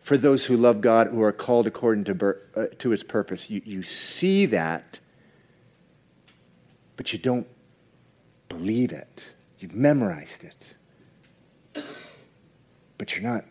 for 0.00 0.16
those 0.16 0.46
who 0.46 0.56
love 0.56 0.80
God, 0.80 1.08
who 1.08 1.20
are 1.20 1.32
called 1.32 1.66
according 1.66 2.04
to, 2.04 2.36
uh, 2.56 2.66
to 2.78 2.88
his 2.88 3.04
purpose. 3.04 3.50
You, 3.50 3.60
you 3.62 3.82
see 3.82 4.46
that, 4.46 4.98
but 6.96 7.12
you 7.12 7.18
don't 7.18 7.46
believe 8.48 8.92
it. 8.92 9.22
You've 9.58 9.74
memorized 9.74 10.44
it. 10.44 11.84
But 12.96 13.14
you're 13.14 13.30
not 13.30 13.44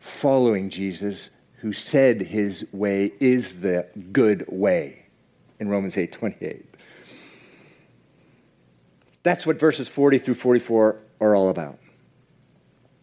following 0.00 0.68
Jesus 0.68 1.30
who 1.64 1.72
said 1.72 2.20
his 2.20 2.66
way 2.72 3.10
is 3.20 3.60
the 3.60 3.88
good 4.12 4.44
way 4.48 5.06
in 5.58 5.66
Romans 5.66 5.96
8 5.96 6.12
28. 6.12 6.62
That's 9.22 9.46
what 9.46 9.58
verses 9.58 9.88
40 9.88 10.18
through 10.18 10.34
44 10.34 11.00
are 11.22 11.34
all 11.34 11.48
about. 11.48 11.78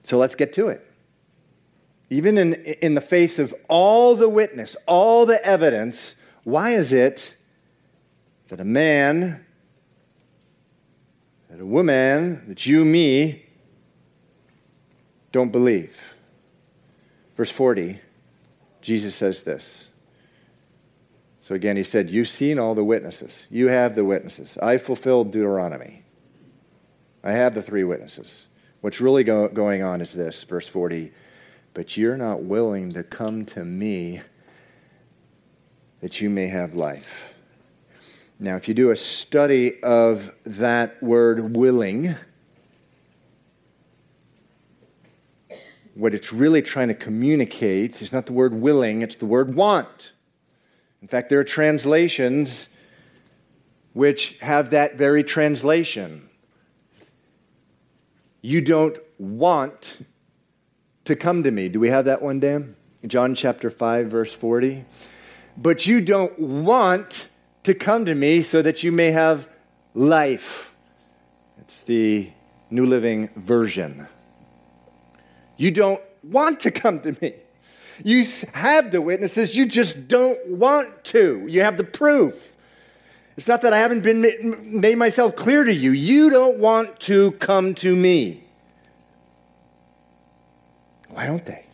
So 0.04 0.20
let's 0.20 0.36
get 0.36 0.54
to 0.54 0.68
it. 0.68 0.88
Even 2.12 2.38
in, 2.38 2.54
in 2.54 2.94
the 2.94 3.02
face 3.02 3.40
of 3.40 3.52
all 3.68 4.16
the 4.16 4.30
witness, 4.30 4.78
all 4.86 5.26
the 5.26 5.44
evidence, 5.44 6.14
why 6.44 6.74
is 6.76 6.94
it 6.94 7.36
that 8.50 8.60
a 8.60 8.64
man, 8.64 9.44
that 11.50 11.60
a 11.60 11.66
woman, 11.66 12.48
that 12.48 12.68
you, 12.68 12.86
me, 12.86 13.44
don't 15.32 15.52
believe? 15.52 16.00
Verse 17.36 17.50
40 17.50 18.00
Jesus 18.82 19.16
says 19.16 19.44
this. 19.44 19.88
So 21.42 21.56
again, 21.56 21.78
he 21.78 21.84
said, 21.84 22.10
You've 22.10 22.28
seen 22.28 22.60
all 22.60 22.76
the 22.76 22.84
witnesses. 22.84 23.48
You 23.50 23.68
have 23.68 23.96
the 23.96 24.06
witnesses. 24.06 24.58
I 24.62 24.78
fulfilled 24.78 25.32
Deuteronomy. 25.32 26.04
I 27.24 27.34
have 27.34 27.54
the 27.54 27.62
three 27.62 27.84
witnesses. 27.84 28.48
What's 28.82 29.00
really 29.00 29.24
go- 29.24 29.48
going 29.48 29.84
on 29.84 30.02
is 30.02 30.14
this, 30.14 30.44
verse 30.44 30.68
40 30.68 31.12
But 31.74 31.98
you're 31.98 32.18
not 32.18 32.44
willing 32.44 32.92
to 32.92 33.04
come 33.04 33.46
to 33.48 33.64
me 33.64 34.22
that 36.02 36.20
you 36.20 36.30
may 36.30 36.48
have 36.48 36.74
life. 36.74 37.34
Now, 38.40 38.56
if 38.56 38.68
you 38.68 38.74
do 38.74 38.90
a 38.90 38.96
study 38.96 39.82
of 39.84 40.32
that 40.46 41.02
word 41.04 41.56
willing, 41.56 42.16
what 45.94 46.14
it's 46.14 46.32
really 46.32 46.62
trying 46.62 46.88
to 46.88 46.94
communicate 46.94 48.02
is 48.02 48.14
not 48.14 48.26
the 48.26 48.34
word 48.34 48.54
willing, 48.54 49.02
it's 49.02 49.16
the 49.16 49.26
word 49.26 49.56
want. 49.56 50.12
In 51.02 51.08
fact, 51.08 51.30
there 51.30 51.40
are 51.40 51.44
translations 51.44 52.70
which 53.94 54.38
have 54.40 54.70
that 54.70 54.96
very 54.96 55.24
translation. 55.24 56.30
You 58.42 58.62
don't 58.62 58.98
want 59.18 60.06
to 61.06 61.16
come 61.16 61.44
to 61.44 61.52
me. 61.52 61.70
Do 61.70 61.80
we 61.80 61.90
have 61.90 62.06
that 62.06 62.22
one, 62.22 62.40
Dan? 62.40 62.76
John 63.06 63.36
chapter 63.36 63.70
5, 63.70 64.08
verse 64.08 64.34
40. 64.34 64.86
But 65.58 65.86
you 65.86 66.02
don't 66.02 66.38
want 66.40 67.28
to 67.64 67.74
come 67.74 68.06
to 68.06 68.16
me 68.16 68.42
so 68.42 68.62
that 68.62 68.84
you 68.84 68.92
may 68.92 69.12
have 69.12 69.48
life. 69.94 70.72
It's 71.60 71.84
the 71.84 72.32
New 72.70 72.86
Living 72.86 73.30
Version. 73.36 74.08
You 75.62 75.70
don't 75.70 76.02
want 76.24 76.62
to 76.62 76.72
come 76.72 77.02
to 77.02 77.16
me. 77.22 77.36
You 78.04 78.26
have 78.54 78.92
the 78.92 79.00
witnesses, 79.00 79.56
you 79.56 79.68
just 79.68 80.08
don't 80.08 80.48
want 80.48 81.04
to. 81.06 81.46
You 81.48 81.62
have 81.62 81.78
the 81.78 81.84
proof. 81.84 82.58
It's 83.38 83.48
not 83.48 83.62
that 83.62 83.72
I 83.72 83.78
haven't 83.78 84.02
been 84.02 84.82
made 84.82 84.98
myself 84.98 85.36
clear 85.36 85.64
to 85.64 85.72
you. 85.72 85.92
You 85.92 86.32
don't 86.32 86.58
want 86.58 87.00
to 87.02 87.34
come 87.34 87.76
to 87.76 87.96
me. 87.96 88.44
Why 91.10 91.28
don't 91.28 91.46
they? 91.46 91.68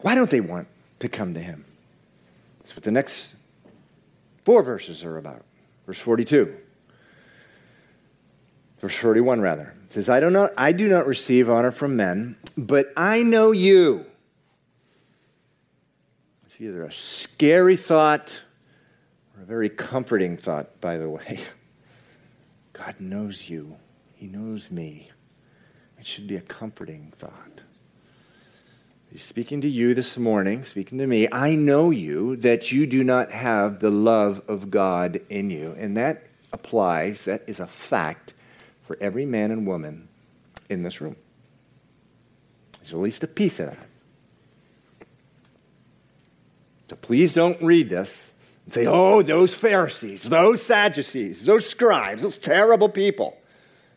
Why 0.00 0.16
don't 0.16 0.30
they 0.30 0.40
want 0.40 0.66
to 0.98 1.08
come 1.08 1.34
to 1.34 1.40
him? 1.40 1.64
That's 2.58 2.74
what 2.74 2.82
the 2.82 2.90
next 2.90 3.36
four 4.44 4.64
verses 4.64 5.04
are 5.04 5.18
about. 5.18 5.44
Verse 5.86 6.00
42. 6.00 6.63
Verse 8.84 8.96
41, 8.96 9.40
rather 9.40 9.72
says, 9.88 10.10
I, 10.10 10.20
do 10.20 10.28
not, 10.28 10.52
I 10.58 10.72
do 10.72 10.90
not 10.90 11.06
receive 11.06 11.48
honor 11.48 11.70
from 11.70 11.96
men, 11.96 12.36
but 12.54 12.92
I 12.98 13.22
know 13.22 13.50
you. 13.50 14.04
It's 16.44 16.60
either 16.60 16.84
a 16.84 16.92
scary 16.92 17.76
thought 17.76 18.42
or 19.34 19.42
a 19.42 19.46
very 19.46 19.70
comforting 19.70 20.36
thought, 20.36 20.82
by 20.82 20.98
the 20.98 21.08
way. 21.08 21.38
God 22.74 22.96
knows 23.00 23.48
you, 23.48 23.74
He 24.16 24.26
knows 24.26 24.70
me. 24.70 25.10
It 25.98 26.04
should 26.04 26.26
be 26.26 26.36
a 26.36 26.42
comforting 26.42 27.10
thought. 27.16 27.62
He's 29.10 29.22
speaking 29.22 29.62
to 29.62 29.68
you 29.68 29.94
this 29.94 30.18
morning, 30.18 30.62
speaking 30.62 30.98
to 30.98 31.06
me. 31.06 31.26
I 31.32 31.54
know 31.54 31.88
you 31.88 32.36
that 32.36 32.70
you 32.70 32.84
do 32.84 33.02
not 33.02 33.30
have 33.30 33.78
the 33.78 33.90
love 33.90 34.42
of 34.46 34.70
God 34.70 35.22
in 35.30 35.48
you. 35.48 35.74
And 35.78 35.96
that 35.96 36.26
applies, 36.52 37.24
that 37.24 37.44
is 37.46 37.60
a 37.60 37.66
fact 37.66 38.33
for 38.84 38.96
every 39.00 39.26
man 39.26 39.50
and 39.50 39.66
woman 39.66 40.08
in 40.68 40.82
this 40.82 41.00
room. 41.00 41.16
There's 42.78 42.92
at 42.92 42.98
least 42.98 43.24
a 43.24 43.26
piece 43.26 43.60
of 43.60 43.66
that. 43.66 43.86
So 46.88 46.96
please 46.96 47.32
don't 47.32 47.60
read 47.62 47.88
this 47.88 48.12
and 48.66 48.74
say, 48.74 48.86
oh, 48.86 49.22
those 49.22 49.54
Pharisees, 49.54 50.24
those 50.24 50.62
Sadducees, 50.62 51.44
those 51.44 51.68
scribes, 51.68 52.22
those 52.22 52.38
terrible 52.38 52.88
people. 52.88 53.38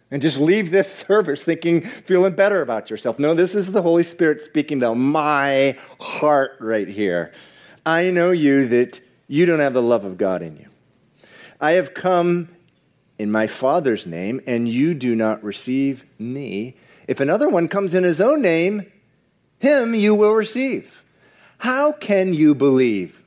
And 0.10 0.22
just 0.22 0.40
leave 0.40 0.72
this 0.72 0.92
service 0.94 1.44
thinking, 1.44 1.82
feeling 1.82 2.34
better 2.34 2.62
about 2.62 2.90
yourself. 2.90 3.20
No, 3.20 3.34
this 3.34 3.56
is 3.56 3.72
the 3.72 3.82
Holy 3.82 4.04
Spirit 4.04 4.42
speaking 4.42 4.80
to 4.80 4.96
my 4.96 5.78
heart 6.00 6.52
right 6.62 6.88
here. 6.88 7.34
I 7.86 8.10
know 8.10 8.32
you 8.32 8.70
that 8.70 9.02
you 9.28 9.46
don't 9.46 9.60
have 9.60 9.74
the 9.74 9.82
love 9.82 10.06
of 10.06 10.18
God 10.18 10.42
in 10.42 10.56
you. 10.56 10.68
I 11.60 11.72
have 11.72 11.94
come 11.94 12.48
in 13.20 13.32
my 13.32 13.48
Father's 13.48 14.06
name, 14.06 14.42
and 14.46 14.70
you 14.70 14.94
do 14.94 15.16
not 15.16 15.44
receive 15.44 16.06
me. 16.20 16.76
If 17.08 17.20
another 17.20 17.50
one 17.50 17.68
comes 17.68 17.94
in 17.94 18.04
his 18.04 18.22
own 18.22 18.42
name, 18.42 18.92
him 19.60 19.96
you 19.96 20.14
will 20.14 20.34
receive. 20.34 21.04
How 21.60 21.92
can 21.92 22.34
you 22.34 22.54
believe 22.54 23.24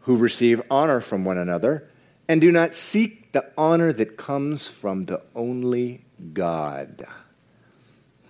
who 0.00 0.16
receive 0.16 0.60
honor 0.70 1.00
from 1.00 1.24
one 1.24 1.38
another 1.38 1.88
and 2.28 2.40
do 2.40 2.52
not 2.52 2.74
seek 2.74 3.32
the 3.32 3.50
honor 3.56 3.92
that 3.92 4.16
comes 4.16 4.68
from 4.68 5.04
the 5.04 5.22
only 5.34 6.04
God? 6.34 7.06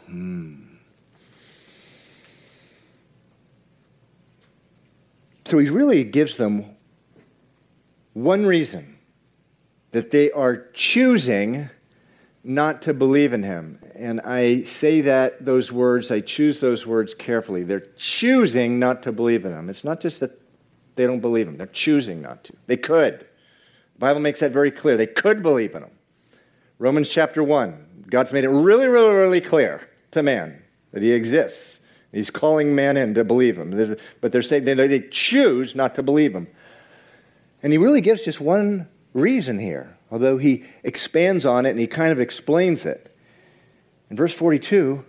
Hmm. 0.06 0.62
So 5.44 5.58
he 5.58 5.68
really 5.68 6.04
gives 6.04 6.36
them 6.36 6.64
one 8.14 8.46
reason 8.46 8.91
that 9.92 10.10
they 10.10 10.30
are 10.32 10.66
choosing 10.72 11.70
not 12.44 12.82
to 12.82 12.92
believe 12.92 13.32
in 13.32 13.44
him. 13.44 13.78
And 13.94 14.20
I 14.22 14.64
say 14.64 15.02
that, 15.02 15.44
those 15.44 15.70
words, 15.70 16.10
I 16.10 16.20
choose 16.20 16.58
those 16.60 16.86
words 16.86 17.14
carefully. 17.14 17.62
They're 17.62 17.86
choosing 17.96 18.78
not 18.78 19.04
to 19.04 19.12
believe 19.12 19.44
in 19.44 19.52
him. 19.52 19.70
It's 19.70 19.84
not 19.84 20.00
just 20.00 20.20
that 20.20 20.40
they 20.96 21.06
don't 21.06 21.20
believe 21.20 21.46
him, 21.46 21.56
they're 21.56 21.66
choosing 21.68 22.20
not 22.20 22.44
to. 22.44 22.54
They 22.66 22.76
could. 22.76 23.20
The 23.20 23.98
Bible 23.98 24.20
makes 24.20 24.40
that 24.40 24.50
very 24.50 24.70
clear. 24.70 24.96
They 24.96 25.06
could 25.06 25.42
believe 25.42 25.74
in 25.74 25.84
him. 25.84 25.90
Romans 26.78 27.08
chapter 27.08 27.42
1, 27.42 28.06
God's 28.10 28.32
made 28.32 28.44
it 28.44 28.50
really, 28.50 28.88
really, 28.88 29.14
really 29.14 29.40
clear 29.40 29.88
to 30.10 30.22
man 30.22 30.62
that 30.90 31.02
he 31.02 31.12
exists. 31.12 31.80
He's 32.10 32.30
calling 32.30 32.74
man 32.74 32.96
in 32.96 33.14
to 33.14 33.24
believe 33.24 33.56
him. 33.56 33.96
But 34.20 34.32
they're 34.32 34.42
saying 34.42 34.64
they 34.64 35.00
choose 35.00 35.74
not 35.74 35.94
to 35.94 36.02
believe 36.02 36.34
him. 36.34 36.48
And 37.62 37.72
he 37.72 37.78
really 37.78 38.00
gives 38.00 38.22
just 38.22 38.40
one 38.40 38.88
reason 39.14 39.58
here, 39.58 39.96
although 40.10 40.38
he 40.38 40.64
expands 40.82 41.44
on 41.44 41.66
it 41.66 41.70
and 41.70 41.78
he 41.78 41.86
kind 41.86 42.12
of 42.12 42.20
explains 42.20 42.84
it. 42.84 43.14
In 44.10 44.16
verse 44.16 44.34
42, 44.34 45.04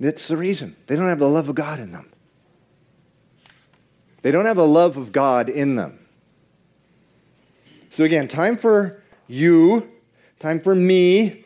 that's 0.00 0.26
the 0.26 0.36
reason. 0.36 0.76
They 0.86 0.96
don't 0.96 1.08
have 1.08 1.20
the 1.20 1.28
love 1.28 1.48
of 1.48 1.54
God 1.54 1.78
in 1.78 1.92
them. 1.92 2.10
They 4.22 4.30
don't 4.30 4.44
have 4.44 4.56
the 4.56 4.66
love 4.66 4.96
of 4.96 5.12
God 5.12 5.48
in 5.48 5.76
them. 5.76 5.98
So, 7.90 8.04
again, 8.04 8.26
time 8.26 8.56
for 8.56 9.02
you, 9.28 9.88
time 10.40 10.60
for 10.60 10.74
me 10.74 11.44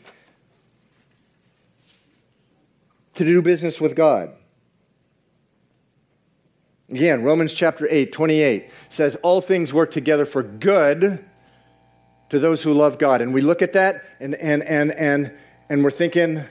to 3.15 3.25
do 3.25 3.43
business 3.43 3.81
with 3.81 3.97
God. 3.97 4.33
Again, 6.89 7.25
Romans 7.25 7.53
chapter 7.53 7.89
8, 7.91 8.13
28 8.13 8.71
says, 8.89 9.17
All 9.17 9.41
things 9.41 9.75
work 9.75 9.91
together 9.91 10.25
for 10.25 10.43
good 10.43 11.25
to 12.31 12.39
those 12.39 12.63
who 12.63 12.73
love 12.73 12.99
God. 12.99 13.21
And 13.21 13.33
we 13.33 13.41
look 13.41 13.63
at 13.63 13.73
that 13.75 14.05
and, 14.21 14.35
and, 14.37 14.63
and, 14.63 14.93
and, 14.93 15.33
and 15.69 15.85
we're 15.85 15.91
thinking, 15.91 16.45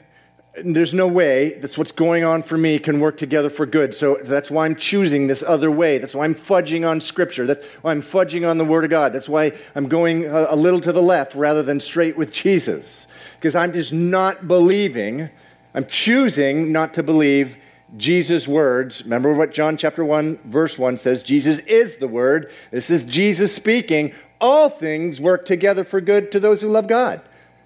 there's 0.63 0.93
no 0.93 1.07
way 1.07 1.53
that's 1.59 1.77
what's 1.77 1.91
going 1.91 2.23
on 2.23 2.43
for 2.43 2.57
me 2.57 2.79
can 2.79 2.99
work 2.99 3.17
together 3.17 3.49
for 3.49 3.65
good. 3.65 3.93
So 3.93 4.19
that's 4.23 4.49
why 4.49 4.65
I'm 4.65 4.75
choosing 4.75 5.27
this 5.27 5.43
other 5.43 5.69
way. 5.69 5.97
That's 5.97 6.15
why 6.15 6.25
I'm 6.25 6.35
fudging 6.35 6.87
on 6.89 7.01
Scripture. 7.01 7.45
That's 7.45 7.63
why 7.81 7.91
I'm 7.91 8.01
fudging 8.01 8.49
on 8.49 8.57
the 8.57 8.65
Word 8.65 8.85
of 8.85 8.89
God. 8.89 9.13
That's 9.13 9.27
why 9.27 9.51
I'm 9.75 9.87
going 9.87 10.25
a, 10.25 10.55
little 10.55 10.79
to 10.81 10.93
the 10.93 11.01
left 11.01 11.35
rather 11.35 11.61
than 11.61 11.79
straight 11.79 12.17
with 12.17 12.31
Jesus. 12.31 13.07
Because 13.35 13.55
I'm 13.55 13.73
just 13.73 13.91
not 13.91 14.47
believing, 14.47 15.29
I'm 15.73 15.85
choosing 15.85 16.71
not 16.71 16.93
to 16.93 17.03
believe 17.03 17.57
Jesus' 17.97 18.47
words. 18.47 19.03
Remember 19.03 19.33
what 19.33 19.51
John 19.51 19.77
chapter 19.77 20.03
1, 20.03 20.39
verse 20.45 20.77
1 20.77 20.97
says 20.97 21.21
Jesus 21.21 21.59
is 21.59 21.97
the 21.97 22.07
Word. 22.07 22.51
This 22.71 22.89
is 22.89 23.03
Jesus 23.03 23.53
speaking 23.53 24.13
all 24.45 24.69
things 24.69 25.19
work 25.19 25.45
together 25.45 25.83
for 25.83 25.99
good 25.99 26.31
to 26.33 26.39
those 26.39 26.61
who 26.61 26.67
love 26.67 26.87
God, 26.87 27.21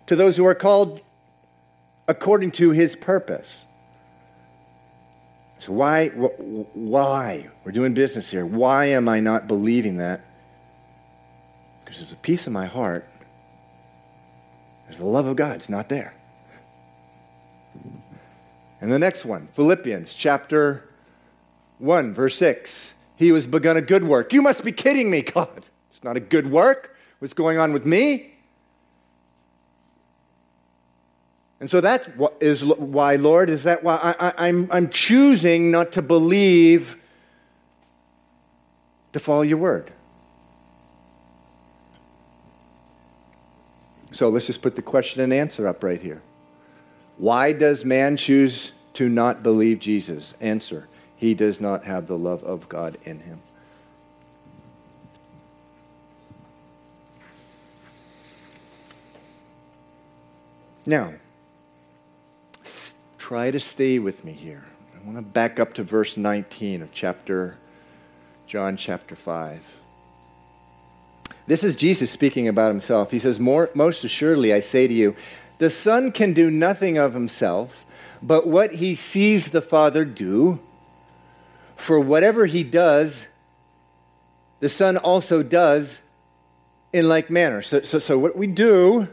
to 0.07 0.15
those 0.15 0.37
who 0.37 0.45
are 0.45 0.55
called 0.55 1.01
according 2.07 2.51
to 2.51 2.71
his 2.71 2.95
purpose. 2.95 3.65
So, 5.59 5.73
why, 5.73 6.07
why? 6.07 7.49
We're 7.65 7.73
doing 7.73 7.93
business 7.93 8.31
here. 8.31 8.45
Why 8.45 8.85
am 8.85 9.09
I 9.09 9.19
not 9.19 9.47
believing 9.47 9.97
that? 9.97 10.21
Because 11.83 11.99
there's 11.99 12.13
a 12.13 12.17
piece 12.17 12.47
of 12.47 12.53
my 12.53 12.65
heart, 12.65 13.05
there's 14.85 14.97
the 14.99 15.05
love 15.05 15.27
of 15.27 15.35
God, 15.35 15.57
it's 15.57 15.69
not 15.69 15.89
there. 15.89 16.13
And 18.81 18.89
the 18.89 18.99
next 18.99 19.25
one, 19.25 19.49
Philippians 19.53 20.13
chapter 20.13 20.89
1, 21.79 22.13
verse 22.13 22.37
6. 22.37 22.93
He 23.17 23.33
was 23.33 23.45
begun 23.45 23.75
a 23.75 23.81
good 23.81 24.05
work. 24.05 24.31
You 24.31 24.41
must 24.41 24.63
be 24.63 24.71
kidding 24.71 25.11
me, 25.11 25.23
God. 25.23 25.65
It's 25.99 26.03
not 26.05 26.15
a 26.15 26.21
good 26.21 26.49
work. 26.49 26.95
What's 27.19 27.33
going 27.33 27.57
on 27.57 27.73
with 27.73 27.85
me? 27.85 28.35
And 31.59 31.69
so 31.69 31.81
that 31.81 32.07
is 32.39 32.63
why, 32.63 33.17
Lord, 33.17 33.49
is 33.49 33.63
that 33.63 33.83
why 33.83 34.15
I, 34.17 34.47
I'm, 34.47 34.69
I'm 34.71 34.89
choosing 34.89 35.71
not 35.71 35.91
to 35.91 36.01
believe 36.01 36.97
to 39.11 39.19
follow 39.19 39.41
your 39.41 39.57
word. 39.57 39.91
So 44.11 44.29
let's 44.29 44.45
just 44.45 44.61
put 44.61 44.77
the 44.77 44.81
question 44.81 45.19
and 45.19 45.33
answer 45.33 45.67
up 45.67 45.83
right 45.83 46.01
here. 46.01 46.21
Why 47.17 47.51
does 47.51 47.83
man 47.83 48.15
choose 48.15 48.71
to 48.93 49.09
not 49.09 49.43
believe 49.43 49.79
Jesus? 49.79 50.35
Answer 50.39 50.87
He 51.17 51.33
does 51.33 51.59
not 51.59 51.83
have 51.83 52.07
the 52.07 52.17
love 52.17 52.41
of 52.45 52.69
God 52.69 52.97
in 53.03 53.19
him. 53.19 53.41
Now, 60.85 61.13
try 63.17 63.51
to 63.51 63.59
stay 63.59 63.99
with 63.99 64.23
me 64.23 64.31
here. 64.31 64.63
I 64.95 65.05
want 65.05 65.17
to 65.17 65.21
back 65.21 65.59
up 65.59 65.73
to 65.75 65.83
verse 65.83 66.17
19 66.17 66.81
of 66.81 66.91
chapter 66.91 67.57
John 68.47 68.77
chapter 68.77 69.15
5. 69.15 69.79
This 71.45 71.63
is 71.63 71.75
Jesus 71.75 72.09
speaking 72.09 72.47
about 72.47 72.69
himself. 72.69 73.11
He 73.11 73.19
says, 73.19 73.39
Most 73.39 74.03
assuredly, 74.03 74.53
I 74.53 74.59
say 74.59 74.87
to 74.87 74.93
you, 74.93 75.15
the 75.59 75.69
Son 75.69 76.11
can 76.11 76.33
do 76.33 76.49
nothing 76.49 76.97
of 76.97 77.13
himself, 77.13 77.85
but 78.21 78.47
what 78.47 78.75
he 78.75 78.95
sees 78.95 79.49
the 79.49 79.61
Father 79.61 80.05
do. 80.05 80.59
For 81.75 81.99
whatever 81.99 82.45
he 82.45 82.63
does, 82.63 83.27
the 84.59 84.69
Son 84.69 84.97
also 84.97 85.43
does 85.43 86.01
in 86.91 87.07
like 87.07 87.29
manner. 87.29 87.61
So, 87.61 87.81
so, 87.81 87.99
so 87.99 88.17
what 88.17 88.35
we 88.35 88.47
do 88.47 89.07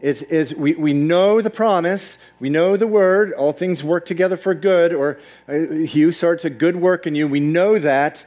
is, 0.00 0.22
is 0.22 0.54
we, 0.54 0.74
we 0.74 0.92
know 0.92 1.40
the 1.40 1.50
promise, 1.50 2.18
we 2.38 2.48
know 2.48 2.76
the 2.76 2.86
word, 2.86 3.32
all 3.34 3.52
things 3.52 3.84
work 3.84 4.06
together 4.06 4.36
for 4.36 4.54
good, 4.54 4.94
or 4.94 5.18
uh, 5.48 5.52
he 5.84 6.02
who 6.02 6.12
starts 6.12 6.44
a 6.44 6.50
good 6.50 6.76
work 6.76 7.06
in 7.06 7.14
you, 7.14 7.28
we 7.28 7.40
know 7.40 7.78
that. 7.78 8.24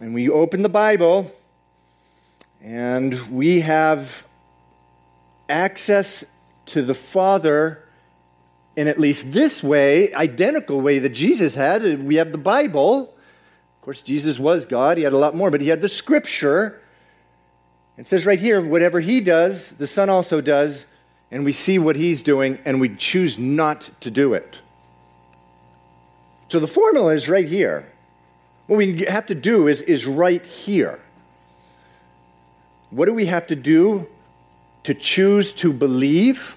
And 0.00 0.14
we 0.14 0.28
open 0.28 0.62
the 0.62 0.68
Bible, 0.68 1.32
and 2.62 3.14
we 3.30 3.60
have 3.60 4.26
access 5.48 6.24
to 6.66 6.82
the 6.82 6.94
Father 6.94 7.82
in 8.76 8.88
at 8.88 8.98
least 8.98 9.32
this 9.32 9.62
way, 9.62 10.12
identical 10.14 10.80
way 10.80 10.98
that 11.00 11.10
Jesus 11.10 11.54
had. 11.54 11.82
We 12.04 12.16
have 12.16 12.32
the 12.32 12.38
Bible. 12.38 13.02
Of 13.02 13.82
course, 13.82 14.02
Jesus 14.02 14.38
was 14.38 14.66
God, 14.66 14.98
he 14.98 15.04
had 15.04 15.12
a 15.12 15.18
lot 15.18 15.34
more, 15.34 15.50
but 15.50 15.60
he 15.60 15.68
had 15.68 15.80
the 15.80 15.88
Scripture. 15.88 16.80
It 18.00 18.08
says 18.08 18.24
right 18.24 18.38
here, 18.38 18.62
whatever 18.62 19.00
he 19.00 19.20
does, 19.20 19.68
the 19.68 19.86
Son 19.86 20.08
also 20.08 20.40
does, 20.40 20.86
and 21.30 21.44
we 21.44 21.52
see 21.52 21.78
what 21.78 21.96
he's 21.96 22.22
doing, 22.22 22.58
and 22.64 22.80
we 22.80 22.96
choose 22.96 23.38
not 23.38 23.90
to 24.00 24.10
do 24.10 24.32
it. 24.32 24.58
So 26.48 26.60
the 26.60 26.66
formula 26.66 27.12
is 27.12 27.28
right 27.28 27.46
here. 27.46 27.86
What 28.68 28.78
we 28.78 29.04
have 29.04 29.26
to 29.26 29.34
do 29.34 29.68
is, 29.68 29.82
is 29.82 30.06
right 30.06 30.44
here. 30.46 30.98
What 32.88 33.04
do 33.04 33.12
we 33.12 33.26
have 33.26 33.46
to 33.48 33.54
do 33.54 34.08
to 34.84 34.94
choose 34.94 35.52
to 35.54 35.70
believe? 35.70 36.56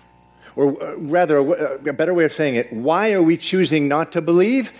Or 0.55 0.81
uh, 0.81 0.95
rather, 0.95 1.39
a 1.39 1.91
better 1.91 2.13
way 2.13 2.23
of 2.23 2.31
saying 2.31 2.55
it, 2.55 2.71
why 2.71 3.11
are 3.11 3.21
we 3.21 3.35
choosing 3.35 3.89
not 3.89 4.13
to 4.13 4.21
believe? 4.21 4.71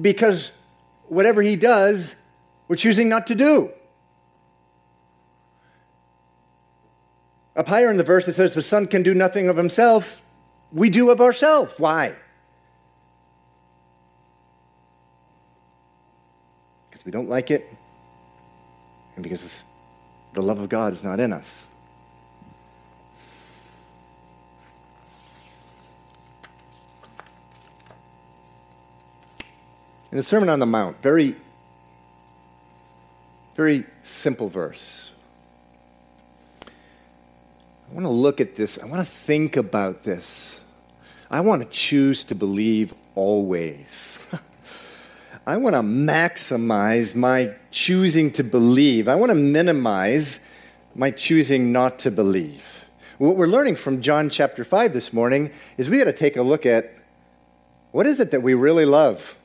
Because 0.00 0.52
whatever 1.08 1.42
he 1.42 1.56
does, 1.56 2.14
we're 2.68 2.76
choosing 2.76 3.08
not 3.08 3.26
to 3.26 3.34
do. 3.34 3.72
Up 7.56 7.68
higher 7.68 7.90
in 7.90 7.96
the 7.96 8.04
verse, 8.04 8.26
it 8.26 8.34
says, 8.34 8.54
The 8.54 8.62
Son 8.62 8.86
can 8.86 9.02
do 9.02 9.14
nothing 9.14 9.48
of 9.48 9.56
himself. 9.56 10.20
We 10.72 10.90
do 10.90 11.10
of 11.10 11.20
ourselves. 11.20 11.72
Why? 11.78 12.16
Because 16.90 17.04
we 17.04 17.12
don't 17.12 17.28
like 17.28 17.50
it, 17.50 17.68
and 19.14 19.22
because 19.22 19.62
the 20.32 20.42
love 20.42 20.58
of 20.58 20.68
God 20.68 20.92
is 20.92 21.04
not 21.04 21.20
in 21.20 21.32
us. 21.32 21.66
In 30.10 30.18
the 30.18 30.22
Sermon 30.24 30.48
on 30.48 30.60
the 30.60 30.66
Mount, 30.66 31.02
very, 31.02 31.36
very 33.56 33.84
simple 34.04 34.48
verse. 34.48 35.10
I 37.94 37.96
want 37.96 38.06
to 38.06 38.10
look 38.10 38.40
at 38.40 38.56
this. 38.56 38.76
I 38.76 38.86
want 38.86 39.06
to 39.06 39.14
think 39.14 39.56
about 39.56 40.02
this. 40.02 40.60
I 41.30 41.42
want 41.42 41.62
to 41.62 41.68
choose 41.68 42.24
to 42.24 42.34
believe 42.34 42.92
always. 43.14 44.18
I 45.46 45.58
want 45.58 45.76
to 45.76 45.82
maximize 45.82 47.14
my 47.14 47.54
choosing 47.70 48.32
to 48.32 48.42
believe. 48.42 49.06
I 49.06 49.14
want 49.14 49.30
to 49.30 49.36
minimize 49.36 50.40
my 50.96 51.12
choosing 51.12 51.70
not 51.70 52.00
to 52.00 52.10
believe. 52.10 52.64
What 53.18 53.36
we're 53.36 53.46
learning 53.46 53.76
from 53.76 54.02
John 54.02 54.28
chapter 54.28 54.64
5 54.64 54.92
this 54.92 55.12
morning 55.12 55.52
is 55.78 55.88
we 55.88 55.98
got 55.98 56.06
to 56.06 56.12
take 56.12 56.36
a 56.36 56.42
look 56.42 56.66
at 56.66 56.92
what 57.92 58.08
is 58.08 58.18
it 58.18 58.32
that 58.32 58.42
we 58.42 58.54
really 58.54 58.86
love? 58.86 59.36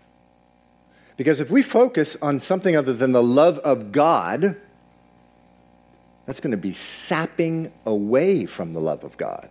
Because 1.18 1.40
if 1.40 1.52
we 1.52 1.62
focus 1.62 2.18
on 2.20 2.40
something 2.40 2.76
other 2.76 2.94
than 2.96 3.12
the 3.12 3.22
love 3.22 3.60
of 3.60 3.92
God, 3.92 4.60
That's 6.30 6.42
going 6.42 6.52
to 6.52 6.58
be 6.58 6.74
sapping 6.74 7.72
away 7.88 8.46
from 8.46 8.74
the 8.74 8.80
love 8.80 9.04
of 9.04 9.18
God. 9.18 9.50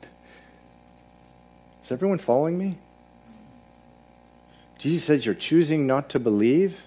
Is 1.83 1.91
everyone 1.91 2.19
following 2.19 2.57
me? 2.57 2.79
Jesus 4.79 5.03
says 5.03 5.27
you're 5.27 5.35
choosing 5.35 5.89
not 5.89 6.09
to 6.11 6.21
believe. 6.21 6.87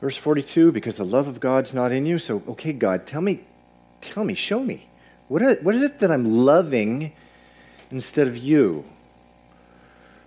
Verse 0.00 0.16
42, 0.16 0.72
because 0.72 0.96
the 0.96 1.04
love 1.04 1.28
of 1.28 1.38
God's 1.38 1.72
not 1.72 1.92
in 1.92 2.04
you. 2.04 2.18
So, 2.18 2.42
okay, 2.48 2.72
God, 2.72 3.06
tell 3.06 3.20
me, 3.20 3.44
tell 4.00 4.24
me, 4.24 4.34
show 4.34 4.58
me. 4.58 4.88
What 5.28 5.40
is, 5.40 5.58
what 5.62 5.76
is 5.76 5.82
it 5.82 6.00
that 6.00 6.10
I'm 6.10 6.24
loving 6.24 7.12
instead 7.92 8.26
of 8.26 8.36
you? 8.36 8.84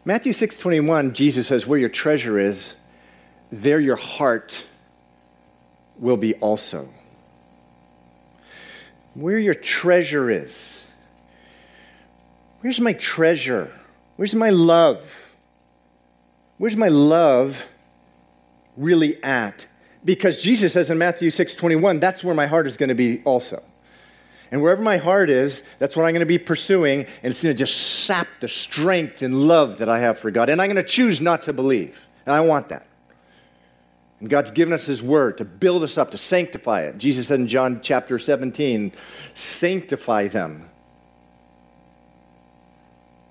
Matthew 0.05 0.31
6:21, 0.31 1.11
Jesus 1.11 1.47
says, 1.47 1.67
"Where 1.67 1.77
your 1.77 1.89
treasure 1.89 2.39
is, 2.39 2.75
there 3.51 3.81
your 3.81 3.97
heart 3.97 4.63
will 5.99 6.15
be 6.15 6.35
also." 6.35 6.87
Where 9.13 9.39
your 9.39 9.55
treasure 9.55 10.29
is. 10.29 10.83
Where's 12.61 12.79
my 12.79 12.93
treasure? 12.93 13.71
Where's 14.15 14.35
my 14.35 14.51
love? 14.51 15.35
Where's 16.57 16.75
my 16.75 16.89
love 16.89 17.67
really 18.77 19.21
at? 19.23 19.65
Because 20.05 20.39
Jesus 20.39 20.73
says 20.73 20.89
in 20.89 20.97
Matthew 20.97 21.29
6:21, 21.29 21.99
that's 21.99 22.23
where 22.23 22.35
my 22.35 22.47
heart 22.47 22.67
is 22.67 22.77
going 22.77 22.89
to 22.89 22.95
be 22.95 23.21
also. 23.23 23.63
And 24.51 24.61
wherever 24.61 24.81
my 24.81 24.97
heart 24.97 25.29
is, 25.29 25.63
that's 25.79 25.95
what 25.95 26.03
I'm 26.03 26.11
going 26.11 26.19
to 26.19 26.25
be 26.25 26.37
pursuing, 26.37 27.05
and 27.23 27.31
it's 27.31 27.41
going 27.41 27.55
to 27.55 27.57
just 27.57 28.03
sap 28.05 28.27
the 28.41 28.49
strength 28.49 29.21
and 29.21 29.47
love 29.47 29.77
that 29.77 29.87
I 29.87 29.99
have 29.99 30.19
for 30.19 30.29
God. 30.29 30.49
And 30.49 30.61
I'm 30.61 30.67
going 30.67 30.83
to 30.83 30.89
choose 30.89 31.21
not 31.21 31.43
to 31.43 31.53
believe. 31.53 32.07
And 32.25 32.35
I 32.35 32.41
want 32.41 32.69
that. 32.69 32.85
And 34.21 34.29
God's 34.29 34.51
given 34.51 34.73
us 34.73 34.85
His 34.85 35.01
Word 35.01 35.39
to 35.39 35.45
build 35.45 35.83
us 35.83 35.97
up, 35.97 36.11
to 36.11 36.17
sanctify 36.17 36.83
it. 36.83 36.97
Jesus 36.97 37.27
said 37.27 37.39
in 37.39 37.47
John 37.47 37.81
chapter 37.83 38.17
17, 38.17 38.93
sanctify 39.33 40.27
them 40.27 40.69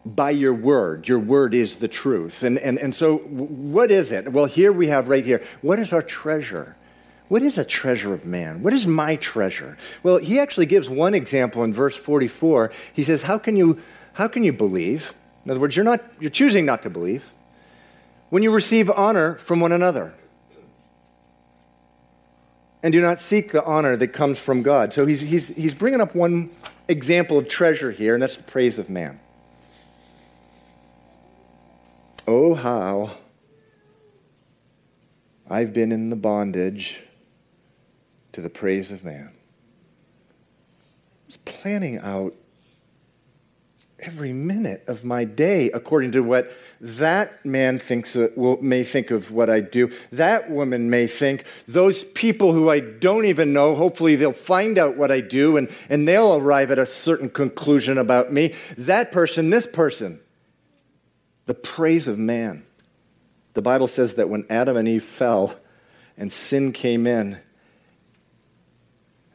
by 0.05 0.31
your 0.31 0.55
word. 0.55 1.07
Your 1.09 1.19
word 1.19 1.55
is 1.55 1.77
the 1.77 1.89
truth. 1.89 2.43
And, 2.43 2.59
and, 2.59 2.79
and 2.79 2.95
so, 2.95 3.19
what 3.19 3.91
is 3.91 4.13
it? 4.13 4.33
Well, 4.33 4.47
here 4.47 4.73
we 4.73 4.89
have 4.89 5.09
right 5.09 5.25
here 5.25 5.43
what 5.63 5.79
is 5.79 5.93
our 5.93 6.03
treasure? 6.03 6.77
What 7.29 7.43
is 7.43 7.59
a 7.59 7.65
treasure 7.65 8.13
of 8.13 8.25
man? 8.25 8.63
What 8.63 8.73
is 8.73 8.89
my 8.89 9.15
treasure? 9.15 9.79
Well, 10.03 10.19
he 10.19 10.41
actually 10.41 10.67
gives 10.67 10.91
one 10.91 11.15
example 11.15 11.63
in 11.63 11.73
verse 11.73 11.97
44. 11.97 12.73
He 12.93 13.05
says, 13.05 13.23
How 13.23 13.39
can 13.39 13.57
you, 13.57 13.79
how 14.15 14.27
can 14.27 14.43
you 14.43 14.53
believe? 14.53 15.15
In 15.45 15.51
other 15.53 15.61
words, 15.61 15.77
you're, 15.77 15.85
not, 15.85 16.03
you're 16.19 16.31
choosing 16.31 16.67
not 16.67 16.83
to 16.83 16.91
believe 16.91 17.31
when 18.31 18.43
you 18.43 18.51
receive 18.51 18.91
honor 18.91 19.37
from 19.37 19.61
one 19.61 19.71
another 19.71 20.13
and 22.83 22.93
do 22.93 23.01
not 23.01 23.21
seek 23.21 23.53
the 23.53 23.65
honor 23.65 23.97
that 23.97 24.09
comes 24.09 24.39
from 24.39 24.63
God. 24.63 24.93
So 24.93 25.07
he's, 25.07 25.21
he's, 25.21 25.49
he's 25.49 25.75
bringing 25.75 26.01
up 26.01 26.15
one 26.15 26.51
example 26.89 27.39
of 27.39 27.49
treasure 27.49 27.91
here, 27.91 28.15
and 28.15 28.23
that's 28.23 28.37
the 28.37 28.43
praise 28.43 28.79
of 28.79 28.89
man. 28.89 29.21
Oh, 32.27 32.55
how 32.55 33.17
I've 35.49 35.73
been 35.73 35.91
in 35.91 36.11
the 36.11 36.17
bondage 36.17 37.03
to 38.33 38.41
the 38.41 38.51
praise 38.51 38.93
of 38.93 39.05
man. 39.05 39.33
I 39.33 41.27
was 41.27 41.37
planning 41.39 41.99
out 41.99 42.35
every 44.03 44.33
minute 44.33 44.85
of 44.87 45.05
my 45.05 45.25
day 45.25 45.71
according 45.71 46.13
to 46.13 46.21
what 46.21 46.53
that 46.81 47.45
man 47.45 47.79
thinks 47.79 48.17
uh, 48.17 48.29
will, 48.37 48.61
may 48.63 48.85
think 48.85 49.11
of 49.11 49.31
what 49.31 49.51
I 49.51 49.61
do. 49.61 49.91
That 50.13 50.51
woman 50.51 50.89
may 50.89 51.07
think. 51.07 51.45
Those 51.69 52.05
people 52.05 52.53
who 52.53 52.71
I 52.71 52.81
don't 52.81 53.27
even 53.27 53.53
know, 53.53 53.75
hopefully 53.75 54.17
they'll 54.17 54.33
find 54.33 54.79
out 54.79 54.97
what 54.97 55.13
I 55.13 55.21
do 55.21 55.57
and, 55.57 55.71
and 55.89 56.09
they'll 56.09 56.37
arrive 56.37 56.71
at 56.71 56.79
a 56.79 56.87
certain 56.87 57.29
conclusion 57.29 57.99
about 57.99 58.33
me. 58.33 58.55
That 58.79 59.13
person, 59.13 59.51
this 59.51 59.67
person. 59.67 60.21
The 61.47 61.55
praise 61.55 62.07
of 62.09 62.19
man. 62.19 62.65
The 63.55 63.63
Bible 63.63 63.89
says 63.89 64.15
that 64.15 64.29
when 64.29 64.47
Adam 64.49 64.77
and 64.77 64.89
Eve 64.89 65.05
fell 65.05 65.57
and 66.17 66.33
sin 66.33 66.73
came 66.73 67.07
in, 67.07 67.39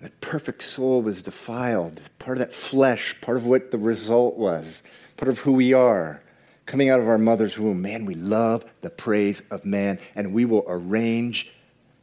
that 0.02 0.20
perfect 0.22 0.62
soul 0.62 1.02
was 1.02 1.22
defiled. 1.22 2.02
Part 2.20 2.38
of 2.38 2.40
that 2.40 2.54
flesh, 2.54 3.16
part 3.22 3.38
of 3.38 3.46
what 3.46 3.72
the 3.72 3.78
result 3.78 4.38
was, 4.38 4.84
part 5.18 5.30
of 5.30 5.40
who 5.40 5.54
we 5.54 5.74
are, 5.74 6.22
coming 6.66 6.90
out 6.90 7.00
of 7.00 7.08
our 7.08 7.18
mother's 7.18 7.58
womb. 7.58 7.82
Man, 7.82 8.06
we 8.06 8.16
love 8.16 8.66
the 8.82 8.90
praise 8.90 9.42
of 9.52 9.66
man, 9.66 10.00
and 10.16 10.34
we 10.34 10.46
will 10.46 10.66
arrange 10.68 11.52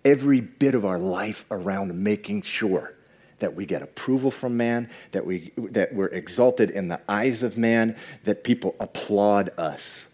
every 0.04 0.40
bit 0.40 0.74
of 0.74 0.84
our 0.84 0.98
life 0.98 1.44
around 1.50 1.94
making 1.94 2.42
sure 2.42 2.94
that 3.38 3.54
we 3.54 3.66
get 3.66 3.82
approval 3.82 4.30
from 4.30 4.56
man, 4.56 4.88
that, 5.10 5.26
we, 5.26 5.52
that 5.56 5.92
we're 5.94 6.06
exalted 6.06 6.70
in 6.70 6.88
the 6.88 7.00
eyes 7.08 7.42
of 7.42 7.58
man, 7.58 7.96
that 8.24 8.44
people 8.44 8.76
applaud 8.78 9.50
us. 9.58 10.06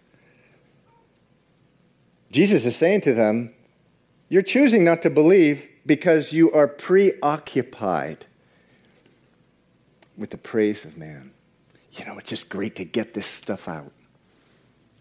Jesus 2.31 2.65
is 2.65 2.75
saying 2.75 3.03
to 3.03 3.15
them, 3.15 3.53
You're 4.29 4.43
choosing 4.43 4.83
not 4.83 5.03
to 5.03 5.11
believe 5.11 5.69
because 5.89 6.33
you 6.33 6.53
are 6.53 6.69
preoccupied 6.69 8.27
with 10.17 10.31
the 10.31 10.37
praise 10.37 10.85
of 10.85 10.99
man. 10.99 11.33
You 11.93 12.05
know, 12.05 12.19
it's 12.19 12.29
just 12.31 12.49
great 12.49 12.77
to 12.77 12.85
get 12.85 13.15
this 13.15 13.27
stuff 13.27 13.67
out 13.67 13.91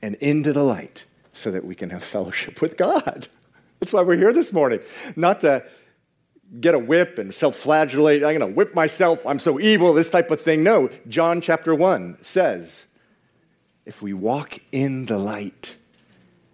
and 0.01 0.15
into 0.15 0.53
the 0.53 0.63
light 0.63 1.03
so 1.33 1.51
that 1.51 1.65
we 1.65 1.75
can 1.75 1.89
have 1.89 2.03
fellowship 2.03 2.61
with 2.61 2.77
God. 2.77 3.27
That's 3.79 3.91
why 3.91 4.01
we're 4.01 4.17
here 4.17 4.33
this 4.33 4.53
morning. 4.53 4.79
Not 5.15 5.41
to 5.41 5.63
get 6.61 6.73
a 6.73 6.79
whip 6.79 7.17
and 7.17 7.35
self 7.35 7.57
flagellate. 7.57 8.23
I'm 8.23 8.37
going 8.37 8.39
to 8.39 8.55
whip 8.55 8.73
myself. 8.73 9.19
I'm 9.25 9.39
so 9.39 9.59
evil, 9.59 9.93
this 9.93 10.09
type 10.09 10.31
of 10.31 10.41
thing. 10.41 10.63
No. 10.63 10.89
John 11.07 11.41
chapter 11.41 11.75
1 11.75 12.19
says 12.21 12.87
if 13.85 14.01
we 14.01 14.13
walk 14.13 14.59
in 14.71 15.05
the 15.05 15.17
light, 15.17 15.75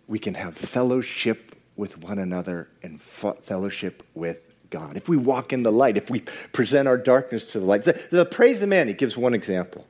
we 0.08 0.18
can 0.18 0.34
have 0.34 0.58
fellowship 0.58 1.56
with 1.76 1.97
one 1.97 2.19
another 2.19 2.69
and 2.82 3.01
fellowship 3.01 4.03
with 4.13 4.38
God. 4.69 4.97
If 4.97 5.07
we 5.09 5.17
walk 5.17 5.53
in 5.53 5.63
the 5.63 5.71
light, 5.71 5.97
if 5.97 6.09
we 6.09 6.21
present 6.51 6.88
our 6.88 6.97
darkness 6.97 7.45
to 7.51 7.59
the 7.59 7.65
light. 7.65 7.84
The, 7.84 7.99
the 8.09 8.26
praise 8.26 8.59
the 8.59 8.67
man, 8.67 8.88
he 8.88 8.93
gives 8.93 9.15
one 9.15 9.34
example. 9.34 9.86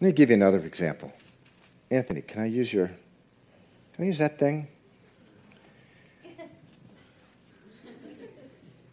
Let 0.00 0.08
me 0.08 0.12
give 0.12 0.30
you 0.30 0.36
another 0.36 0.60
example. 0.60 1.12
Anthony, 1.90 2.22
can 2.22 2.42
I 2.42 2.46
use 2.46 2.72
your 2.72 2.90
can 3.94 4.04
I 4.04 4.06
use 4.06 4.18
that 4.18 4.38
thing? 4.38 4.68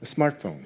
A 0.01 0.05
smartphone. 0.05 0.65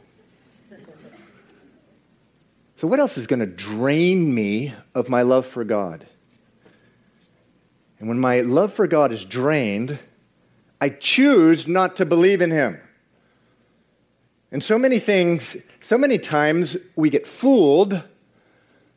So, 2.77 2.87
what 2.87 3.01
else 3.01 3.17
is 3.17 3.27
going 3.27 3.41
to 3.41 3.45
drain 3.45 4.33
me 4.33 4.73
of 4.95 5.09
my 5.09 5.23
love 5.23 5.45
for 5.45 5.65
God? 5.65 6.07
And 7.99 8.07
when 8.07 8.19
my 8.19 8.41
love 8.41 8.73
for 8.73 8.87
God 8.87 9.11
is 9.11 9.25
drained, 9.25 9.99
I 10.79 10.89
choose 10.89 11.67
not 11.67 11.97
to 11.97 12.05
believe 12.05 12.41
in 12.41 12.51
Him. 12.51 12.79
And 14.51 14.63
so 14.63 14.79
many 14.79 14.99
things, 14.99 15.57
so 15.79 15.97
many 15.97 16.17
times 16.17 16.77
we 16.95 17.09
get 17.09 17.27
fooled 17.27 18.01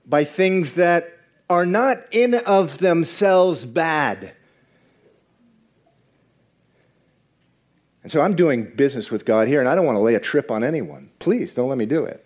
by 0.07 0.25
things 0.25 0.75
that 0.75 1.19
are 1.51 1.67
not 1.67 1.99
in 2.11 2.35
of 2.35 2.79
themselves 2.79 3.67
bad. 3.67 4.33
And 8.03 8.11
so 8.11 8.21
I'm 8.21 8.35
doing 8.35 8.65
business 8.65 9.11
with 9.11 9.25
God 9.25 9.49
here, 9.49 9.61
and 9.61 9.69
I 9.69 9.75
don't 9.75 9.87
want 9.87 9.97
to 9.97 10.01
lay 10.01 10.15
a 10.15 10.21
trip 10.21 10.51
on 10.51 10.65
anyone. 10.65 11.11
Please 11.19 11.55
don't 11.55 11.69
let 11.69 11.79
me 11.79 11.87
do 11.87 12.05
it. 12.05 12.25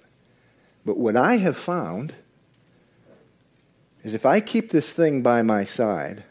But 0.84 0.96
what 0.96 1.16
I 1.16 1.36
have 1.36 1.56
found 1.56 2.14
is 4.04 4.14
if 4.14 4.24
I 4.24 4.40
keep 4.40 4.70
this 4.70 4.90
thing 4.90 5.20
by 5.20 5.42
my 5.42 5.64
side, 5.64 6.22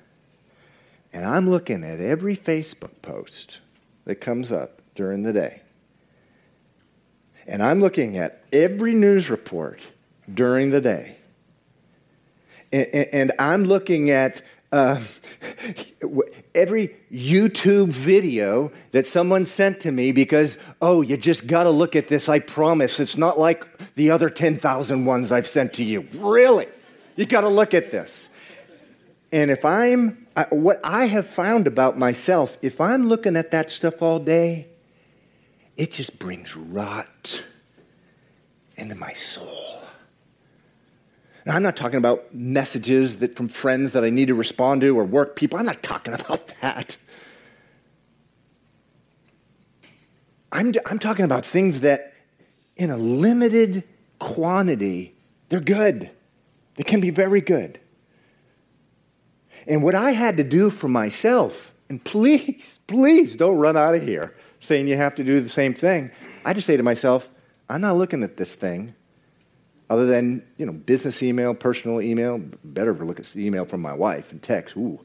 and 1.15 1.25
I'm 1.25 1.49
looking 1.49 1.85
at 1.85 2.01
every 2.01 2.35
Facebook 2.35 3.01
post 3.01 3.61
that 4.03 4.15
comes 4.15 4.51
up 4.51 4.81
during 4.95 5.23
the 5.23 5.31
day. 5.31 5.61
And 7.47 7.63
I'm 7.63 7.79
looking 7.79 8.17
at 8.17 8.43
every 8.51 8.93
news 8.93 9.29
report 9.29 9.79
during 10.31 10.71
the 10.71 10.81
day. 10.81 11.15
And, 12.73 12.87
and 13.13 13.31
I'm 13.39 13.63
looking 13.63 14.09
at 14.09 14.41
uh, 14.73 14.99
every 16.53 16.97
YouTube 17.09 17.93
video 17.93 18.73
that 18.91 19.07
someone 19.07 19.45
sent 19.45 19.79
to 19.81 19.93
me 19.93 20.11
because, 20.11 20.57
oh, 20.81 21.01
you 21.01 21.15
just 21.15 21.47
got 21.47 21.63
to 21.63 21.69
look 21.69 21.95
at 21.95 22.09
this. 22.09 22.27
I 22.27 22.39
promise. 22.39 22.99
It's 22.99 23.15
not 23.15 23.39
like 23.39 23.65
the 23.95 24.11
other 24.11 24.29
10,000 24.29 25.05
ones 25.05 25.31
I've 25.31 25.47
sent 25.47 25.71
to 25.75 25.83
you. 25.85 26.09
Really? 26.15 26.67
You 27.15 27.25
got 27.25 27.41
to 27.41 27.47
look 27.47 27.73
at 27.73 27.89
this. 27.89 28.27
And 29.31 29.49
if 29.49 29.63
I'm, 29.63 30.24
I, 30.35 30.43
what 30.49 30.79
I 30.83 31.05
have 31.05 31.27
found 31.27 31.65
about 31.67 31.97
myself, 31.97 32.57
if 32.61 32.81
I'm 32.81 33.07
looking 33.07 33.37
at 33.37 33.51
that 33.51 33.71
stuff 33.71 34.01
all 34.01 34.19
day, 34.19 34.67
it 35.77 35.91
just 35.91 36.19
brings 36.19 36.55
rot 36.55 37.43
into 38.75 38.95
my 38.95 39.13
soul. 39.13 39.81
Now, 41.45 41.55
I'm 41.55 41.63
not 41.63 41.77
talking 41.77 41.97
about 41.97 42.33
messages 42.33 43.17
that 43.17 43.35
from 43.35 43.47
friends 43.47 43.91
that 43.91 44.03
I 44.03 44.09
need 44.09 44.27
to 44.27 44.35
respond 44.35 44.81
to 44.81 44.97
or 44.97 45.05
work 45.05 45.35
people. 45.35 45.59
I'm 45.59 45.65
not 45.65 45.83
talking 45.83 46.13
about 46.19 46.51
that. 46.61 46.97
I'm, 50.51 50.73
I'm 50.85 50.99
talking 50.99 51.25
about 51.25 51.45
things 51.45 51.81
that 51.81 52.13
in 52.77 52.89
a 52.89 52.97
limited 52.97 53.83
quantity, 54.19 55.15
they're 55.49 55.59
good. 55.59 56.09
They 56.75 56.83
can 56.83 56.99
be 56.99 57.09
very 57.09 57.41
good. 57.41 57.79
And 59.67 59.83
what 59.83 59.95
I 59.95 60.11
had 60.11 60.37
to 60.37 60.43
do 60.43 60.69
for 60.69 60.87
myself, 60.87 61.73
and 61.89 62.03
please, 62.03 62.79
please 62.87 63.35
don't 63.35 63.57
run 63.57 63.77
out 63.77 63.95
of 63.95 64.03
here 64.03 64.35
saying 64.59 64.87
you 64.87 64.97
have 64.97 65.15
to 65.15 65.23
do 65.23 65.39
the 65.39 65.49
same 65.49 65.73
thing. 65.73 66.11
I 66.43 66.53
just 66.53 66.67
say 66.67 66.77
to 66.77 66.83
myself, 66.83 67.29
I'm 67.69 67.81
not 67.81 67.97
looking 67.97 68.23
at 68.23 68.37
this 68.37 68.55
thing 68.55 68.93
other 69.89 70.05
than, 70.05 70.45
you 70.57 70.65
know, 70.65 70.71
business 70.71 71.21
email, 71.21 71.53
personal 71.53 72.01
email. 72.01 72.41
Better 72.63 72.93
look 72.93 73.19
at 73.19 73.35
email 73.35 73.65
from 73.65 73.81
my 73.81 73.93
wife 73.93 74.31
and 74.31 74.41
text. 74.41 74.75
Ooh, 74.75 74.99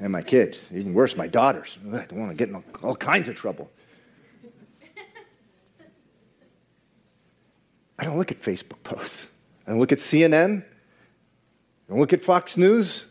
and 0.00 0.10
my 0.12 0.22
kids. 0.22 0.68
Even 0.72 0.94
worse, 0.94 1.16
my 1.16 1.26
daughters. 1.26 1.78
I 1.86 2.04
don't 2.06 2.18
want 2.18 2.30
to 2.30 2.36
get 2.36 2.48
in 2.48 2.62
all 2.82 2.96
kinds 2.96 3.28
of 3.28 3.36
trouble. 3.36 3.70
I 7.98 8.04
don't 8.04 8.18
look 8.18 8.30
at 8.30 8.40
Facebook 8.40 8.82
posts. 8.82 9.28
I 9.66 9.70
don't 9.70 9.80
look 9.80 9.92
at 9.92 9.98
CNN. 9.98 10.62
I 10.62 10.64
don't 11.88 12.00
look 12.00 12.12
at 12.12 12.24
Fox 12.24 12.56
News. 12.56 13.04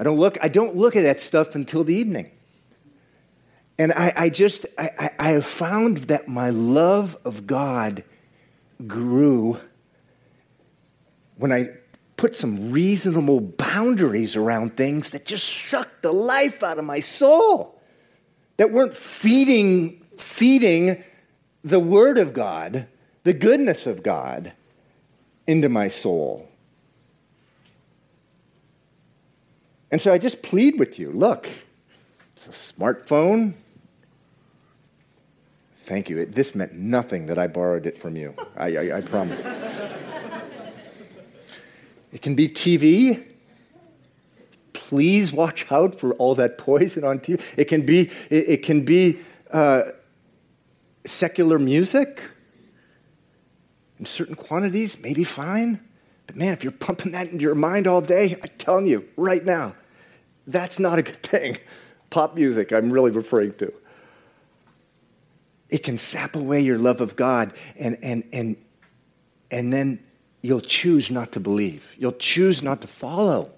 I 0.00 0.02
don't 0.02 0.18
look, 0.18 0.38
I 0.40 0.48
don't 0.48 0.76
look 0.76 0.96
at 0.96 1.02
that 1.02 1.20
stuff 1.20 1.54
until 1.54 1.84
the 1.84 1.94
evening. 1.94 2.30
And 3.78 3.92
I, 3.92 4.14
I 4.16 4.28
just, 4.30 4.64
I, 4.78 5.10
I 5.18 5.28
have 5.32 5.44
found 5.44 5.98
that 6.04 6.26
my 6.26 6.48
love 6.48 7.18
of 7.22 7.46
God 7.46 8.02
grew 8.86 9.60
when 11.36 11.52
I 11.52 11.68
put 12.16 12.34
some 12.34 12.72
reasonable 12.72 13.40
boundaries 13.42 14.36
around 14.36 14.74
things 14.74 15.10
that 15.10 15.26
just 15.26 15.46
sucked 15.46 16.02
the 16.02 16.12
life 16.12 16.62
out 16.62 16.78
of 16.78 16.86
my 16.86 17.00
soul, 17.00 17.78
that 18.56 18.72
weren't 18.72 18.94
feeding, 18.94 20.02
feeding 20.16 21.04
the 21.62 21.78
Word 21.78 22.16
of 22.16 22.32
God, 22.32 22.86
the 23.24 23.34
goodness 23.34 23.86
of 23.86 24.02
God 24.02 24.52
into 25.46 25.68
my 25.68 25.88
soul. 25.88 26.49
And 29.90 30.00
so 30.00 30.12
I 30.12 30.18
just 30.18 30.42
plead 30.42 30.78
with 30.78 30.98
you 30.98 31.10
look, 31.10 31.48
it's 32.34 32.46
a 32.46 32.50
smartphone. 32.50 33.54
Thank 35.84 36.08
you. 36.08 36.18
It, 36.18 36.34
This 36.34 36.54
meant 36.54 36.72
nothing 36.72 37.26
that 37.26 37.38
I 37.38 37.48
borrowed 37.48 37.86
it 37.86 37.98
from 37.98 38.14
you. 38.16 38.34
I, 38.56 38.76
I, 38.76 38.96
I 38.98 39.00
promise. 39.00 39.40
It 42.12 42.22
can 42.22 42.34
be 42.34 42.48
TV. 42.48 43.24
Please 44.72 45.32
watch 45.32 45.66
out 45.70 45.98
for 45.98 46.14
all 46.14 46.34
that 46.36 46.58
poison 46.58 47.04
on 47.04 47.20
TV. 47.20 47.40
It 47.56 47.66
can 47.66 47.84
be, 47.84 48.10
it, 48.30 48.48
it 48.48 48.62
can 48.62 48.84
be 48.84 49.18
uh, 49.50 49.82
secular 51.04 51.58
music 51.58 52.20
in 53.98 54.06
certain 54.06 54.34
quantities, 54.34 54.98
maybe 54.98 55.24
fine. 55.24 55.80
But 56.26 56.36
man, 56.36 56.52
if 56.52 56.64
you're 56.64 56.72
pumping 56.72 57.12
that 57.12 57.28
into 57.28 57.42
your 57.42 57.54
mind 57.54 57.86
all 57.86 58.00
day, 58.00 58.36
I'm 58.42 58.48
telling 58.58 58.86
you 58.86 59.08
right 59.16 59.44
now, 59.44 59.74
that's 60.46 60.78
not 60.78 60.98
a 60.98 61.02
good 61.02 61.22
thing. 61.22 61.58
Pop 62.10 62.34
music, 62.34 62.72
I'm 62.72 62.90
really 62.90 63.10
referring 63.10 63.54
to. 63.54 63.72
It 65.68 65.84
can 65.84 65.98
sap 65.98 66.34
away 66.34 66.60
your 66.60 66.78
love 66.78 67.00
of 67.00 67.14
God 67.14 67.52
and, 67.78 67.96
and, 68.02 68.24
and, 68.32 68.56
and 69.50 69.72
then 69.72 70.02
you'll 70.42 70.60
choose 70.60 71.10
not 71.10 71.32
to 71.32 71.40
believe. 71.40 71.94
You'll 71.96 72.12
choose 72.12 72.62
not 72.62 72.80
to 72.80 72.88
follow. 72.88 73.52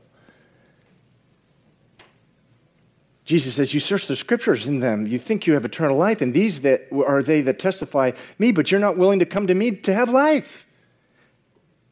Jesus 3.24 3.54
says, 3.54 3.72
You 3.72 3.80
search 3.80 4.06
the 4.06 4.16
scriptures 4.16 4.66
in 4.66 4.80
them. 4.80 5.06
You 5.06 5.18
think 5.18 5.46
you 5.46 5.54
have 5.54 5.64
eternal 5.64 5.96
life, 5.96 6.20
and 6.20 6.34
these 6.34 6.62
that 6.62 6.88
are 6.92 7.22
they 7.22 7.40
that 7.42 7.58
testify 7.58 8.12
me, 8.38 8.52
but 8.52 8.70
you're 8.70 8.80
not 8.80 8.98
willing 8.98 9.20
to 9.20 9.26
come 9.26 9.46
to 9.46 9.54
me 9.54 9.70
to 9.70 9.94
have 9.94 10.10
life. 10.10 10.66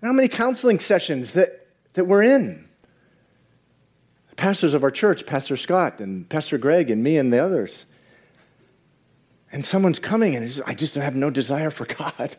How 0.02 0.12
many 0.12 0.28
counseling 0.28 0.78
sessions 0.78 1.32
that, 1.32 1.68
that 1.94 2.06
we're 2.06 2.22
in? 2.22 2.68
Pastors 4.40 4.72
of 4.72 4.82
our 4.82 4.90
church, 4.90 5.26
Pastor 5.26 5.54
Scott 5.54 6.00
and 6.00 6.26
Pastor 6.26 6.56
Greg 6.56 6.90
and 6.90 7.02
me 7.02 7.18
and 7.18 7.30
the 7.30 7.36
others. 7.36 7.84
And 9.52 9.66
someone's 9.66 9.98
coming 9.98 10.34
and 10.34 10.50
says, 10.50 10.62
I 10.64 10.72
just 10.72 10.94
have 10.94 11.14
no 11.14 11.28
desire 11.28 11.68
for 11.68 11.84
God. 11.98 12.36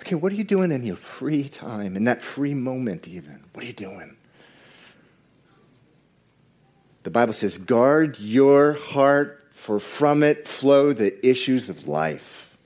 Okay, 0.00 0.16
what 0.16 0.32
are 0.32 0.34
you 0.34 0.42
doing 0.42 0.72
in 0.72 0.84
your 0.84 0.96
free 0.96 1.48
time, 1.48 1.94
in 1.94 2.02
that 2.04 2.20
free 2.20 2.52
moment, 2.52 3.06
even? 3.06 3.44
What 3.52 3.62
are 3.62 3.66
you 3.68 3.74
doing? 3.74 4.16
The 7.04 7.10
Bible 7.10 7.32
says, 7.32 7.58
guard 7.58 8.18
your 8.18 8.72
heart, 8.72 9.46
for 9.52 9.78
from 9.78 10.24
it 10.24 10.48
flow 10.48 10.92
the 10.92 11.24
issues 11.24 11.68
of 11.68 11.86
life. 11.86 12.58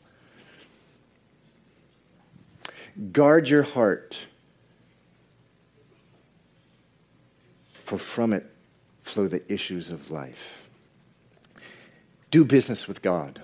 Guard 3.13 3.51
your 3.51 3.63
heart, 3.63 4.17
for 7.91 7.99
from 7.99 8.33
it 8.33 8.47
flow 9.03 9.27
the 9.27 9.43
issues 9.53 9.91
of 9.91 10.13
life. 10.13 10.63
Do 12.31 12.45
business 12.45 12.87
with 12.87 13.03
God. 13.03 13.43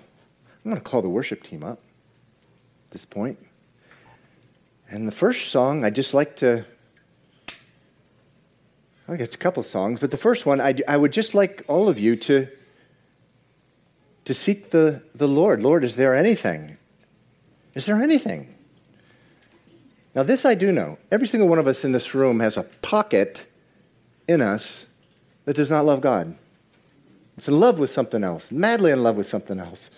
I'm 0.64 0.70
going 0.70 0.76
to 0.76 0.88
call 0.88 1.03
the 1.03 1.09
worship 1.09 1.42
team 1.42 1.64
up 1.64 1.80
at 2.86 2.90
this 2.92 3.05
point. 3.05 3.40
And 4.88 5.09
the 5.09 5.12
first 5.12 5.51
song, 5.51 5.84
I 5.84 5.90
just 5.90 6.14
like 6.14 6.36
to, 6.36 6.64
I 9.09 9.16
guess 9.16 9.34
a 9.34 9.36
couple 9.36 9.64
songs, 9.64 9.99
but 9.99 10.12
the 10.12 10.16
first 10.16 10.47
one, 10.47 10.61
I, 10.61 10.76
I 10.86 10.97
would 10.97 11.12
just 11.12 11.34
like 11.34 11.64
all 11.66 11.88
of 11.88 11.99
you 11.99 12.14
to, 12.14 12.47
to 14.26 14.32
seek 14.32 14.70
the, 14.70 15.03
the 15.12 15.26
Lord. 15.26 15.61
Lord, 15.61 15.82
is 15.82 15.97
there 15.97 16.14
anything? 16.14 16.76
Is 17.74 17.84
there 17.84 18.01
anything? 18.01 18.55
Now, 20.14 20.22
this 20.22 20.44
I 20.44 20.55
do 20.55 20.70
know. 20.70 20.99
Every 21.11 21.26
single 21.26 21.49
one 21.49 21.59
of 21.59 21.66
us 21.66 21.84
in 21.84 21.90
this 21.90 22.14
room 22.14 22.38
has 22.38 22.57
a 22.57 22.62
pocket 22.62 23.44
in 24.28 24.40
us 24.40 24.86
that 25.44 25.56
does 25.56 25.70
not 25.70 25.84
love 25.84 26.00
God. 26.00 26.34
It's 27.36 27.48
in 27.48 27.58
love 27.58 27.78
with 27.78 27.90
something 27.90 28.24
else, 28.24 28.50
madly 28.50 28.90
in 28.90 29.02
love 29.02 29.16
with 29.16 29.26
something 29.26 29.58
else. 29.58 29.90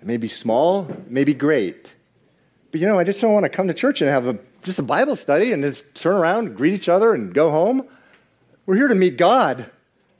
It 0.00 0.06
may 0.06 0.18
be 0.18 0.28
small, 0.28 0.88
it 0.90 1.10
may 1.10 1.24
be 1.24 1.34
great. 1.34 1.92
But 2.70 2.80
you 2.80 2.86
know, 2.86 2.98
I 2.98 3.04
just 3.04 3.20
don't 3.20 3.32
want 3.32 3.44
to 3.44 3.48
come 3.48 3.68
to 3.68 3.74
church 3.74 4.00
and 4.00 4.10
have 4.10 4.26
a, 4.26 4.38
just 4.62 4.78
a 4.78 4.82
Bible 4.82 5.16
study 5.16 5.52
and 5.52 5.62
just 5.62 5.94
turn 5.94 6.14
around, 6.14 6.56
greet 6.56 6.74
each 6.74 6.88
other, 6.88 7.14
and 7.14 7.32
go 7.32 7.50
home. 7.50 7.86
We're 8.66 8.76
here 8.76 8.88
to 8.88 8.94
meet 8.94 9.16
God. 9.16 9.70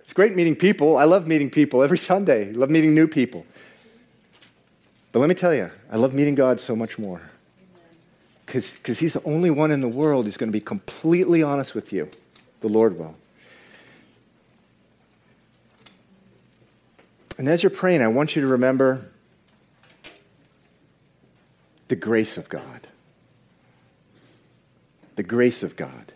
It's 0.01 0.13
great 0.13 0.35
meeting 0.35 0.57
people. 0.57 0.97
I 0.97 1.05
love 1.05 1.27
meeting 1.27 1.51
people 1.51 1.83
every 1.83 1.99
Sunday. 2.11 2.49
I 2.49 2.53
love 2.53 2.71
meeting 2.71 2.95
new 2.95 3.07
people. 3.07 3.45
But 5.13 5.21
let 5.21 5.29
me 5.29 5.35
tell 5.35 5.55
you, 5.55 5.71
I 5.91 5.97
love 5.97 6.15
meeting 6.15 6.35
God 6.35 6.61
so 6.61 6.75
much 6.77 6.99
more. 6.99 7.21
Because 8.47 8.99
He's 8.99 9.13
the 9.13 9.23
only 9.25 9.51
one 9.51 9.71
in 9.71 9.81
the 9.81 9.89
world 9.89 10.25
who's 10.25 10.37
going 10.37 10.49
to 10.49 10.53
be 10.53 10.61
completely 10.61 11.43
honest 11.43 11.75
with 11.75 11.93
you. 11.93 12.09
The 12.61 12.69
Lord 12.69 12.99
will. 12.99 13.17
And 17.39 17.49
as 17.49 17.63
you're 17.63 17.71
praying, 17.71 18.03
I 18.03 18.09
want 18.09 18.35
you 18.35 18.43
to 18.43 18.49
remember 18.49 19.11
the 21.89 21.97
grace 21.97 22.37
of 22.37 22.49
God. 22.49 22.89
The 25.17 25.23
grace 25.23 25.63
of 25.63 25.77
God. 25.77 26.13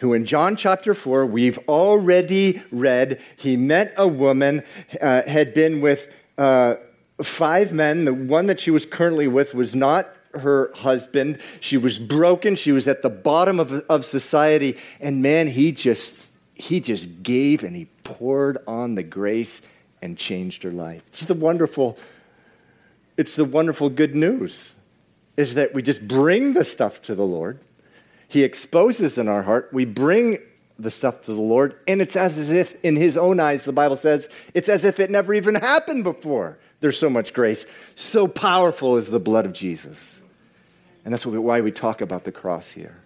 Who 0.00 0.14
in 0.14 0.24
John 0.24 0.56
chapter 0.56 0.94
4, 0.94 1.26
we've 1.26 1.58
already 1.68 2.62
read, 2.70 3.20
he 3.36 3.56
met 3.56 3.92
a 3.96 4.08
woman, 4.08 4.62
uh, 5.00 5.22
had 5.22 5.52
been 5.52 5.80
with 5.80 6.08
uh, 6.38 6.76
five 7.22 7.72
men. 7.72 8.06
The 8.06 8.14
one 8.14 8.46
that 8.46 8.60
she 8.60 8.70
was 8.70 8.86
currently 8.86 9.28
with 9.28 9.54
was 9.54 9.74
not 9.74 10.08
her 10.34 10.70
husband. 10.74 11.40
She 11.60 11.76
was 11.76 11.98
broken. 11.98 12.56
She 12.56 12.72
was 12.72 12.88
at 12.88 13.02
the 13.02 13.10
bottom 13.10 13.60
of, 13.60 13.72
of 13.88 14.04
society. 14.04 14.76
And 15.00 15.22
man, 15.22 15.48
he 15.48 15.72
just, 15.72 16.28
he 16.54 16.80
just 16.80 17.22
gave 17.22 17.62
and 17.62 17.74
he 17.74 17.86
poured 18.04 18.58
on 18.66 18.94
the 18.94 19.02
grace 19.02 19.62
and 20.02 20.16
changed 20.16 20.62
her 20.62 20.72
life. 20.72 21.02
It's 21.08 21.24
the 21.24 21.34
wonderful, 21.34 21.98
it's 23.16 23.36
the 23.36 23.44
wonderful 23.44 23.90
good 23.90 24.14
news 24.14 24.74
is 25.36 25.54
that 25.54 25.72
we 25.72 25.82
just 25.82 26.06
bring 26.06 26.52
the 26.52 26.64
stuff 26.64 27.00
to 27.02 27.14
the 27.14 27.24
Lord. 27.24 27.58
He 28.28 28.44
exposes 28.44 29.18
in 29.18 29.26
our 29.26 29.42
heart. 29.42 29.70
We 29.72 29.84
bring 29.84 30.38
the 30.78 30.90
stuff 30.90 31.22
to 31.22 31.34
the 31.34 31.40
Lord, 31.40 31.76
and 31.86 32.00
it's 32.00 32.16
as 32.16 32.50
if, 32.50 32.74
in 32.82 32.96
His 32.96 33.16
own 33.16 33.38
eyes, 33.38 33.64
the 33.64 33.72
Bible 33.72 33.96
says, 33.96 34.28
it's 34.54 34.68
as 34.68 34.84
if 34.84 34.98
it 34.98 35.10
never 35.10 35.34
even 35.34 35.54
happened 35.54 36.04
before. 36.04 36.58
There's 36.80 36.98
so 36.98 37.10
much 37.10 37.32
grace. 37.32 37.66
So 37.94 38.26
powerful 38.26 38.96
is 38.96 39.08
the 39.08 39.20
blood 39.20 39.46
of 39.46 39.52
Jesus. 39.52 40.20
And 41.04 41.12
that's 41.12 41.24
why 41.24 41.60
we 41.60 41.72
talk 41.72 42.00
about 42.00 42.24
the 42.24 42.32
cross 42.32 42.70
here. 42.70 43.02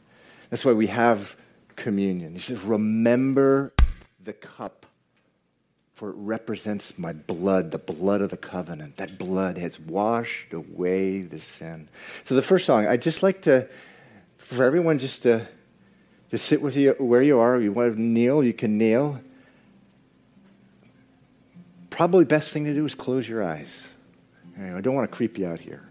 That's 0.51 0.65
why 0.65 0.73
we 0.73 0.87
have 0.89 1.37
communion. 1.77 2.33
He 2.33 2.39
says, 2.39 2.63
Remember 2.63 3.73
the 4.23 4.33
cup 4.33 4.85
for 5.95 6.11
it 6.11 6.17
represents 6.17 6.99
my 6.99 7.13
blood, 7.13 7.71
the 7.71 7.79
blood 7.79 8.21
of 8.21 8.31
the 8.31 8.37
covenant. 8.37 8.97
That 8.97 9.17
blood 9.17 9.57
has 9.59 9.79
washed 9.79 10.53
away 10.53 11.23
the 11.23 11.39
sin. 11.39 11.89
So 12.25 12.35
the 12.35 12.43
first 12.43 12.67
song, 12.67 12.87
I'd 12.87 13.03
just 13.03 13.23
like 13.23 13.43
to, 13.43 13.69
for 14.39 14.65
everyone 14.65 14.99
just 14.99 15.23
to 15.23 15.47
just 16.31 16.47
sit 16.47 16.61
with 16.61 16.75
you 16.77 16.95
where 16.99 17.23
you 17.23 17.39
are. 17.39 17.61
You 17.61 17.71
want 17.71 17.95
to 17.95 18.03
kneel, 18.03 18.43
you 18.43 18.53
can 18.53 18.77
kneel. 18.77 19.21
Probably 21.95 22.25
best 22.25 22.51
thing 22.51 22.65
to 22.65 22.75
do 22.75 22.85
is 22.85 22.93
close 22.93 23.29
your 23.29 23.45
eyes. 23.45 23.89
I 24.61 24.81
don't 24.81 24.97
want 24.97 25.09
to 25.09 25.17
creep 25.17 25.39
you 25.39 25.47
out 25.47 25.61
here. 25.61 25.89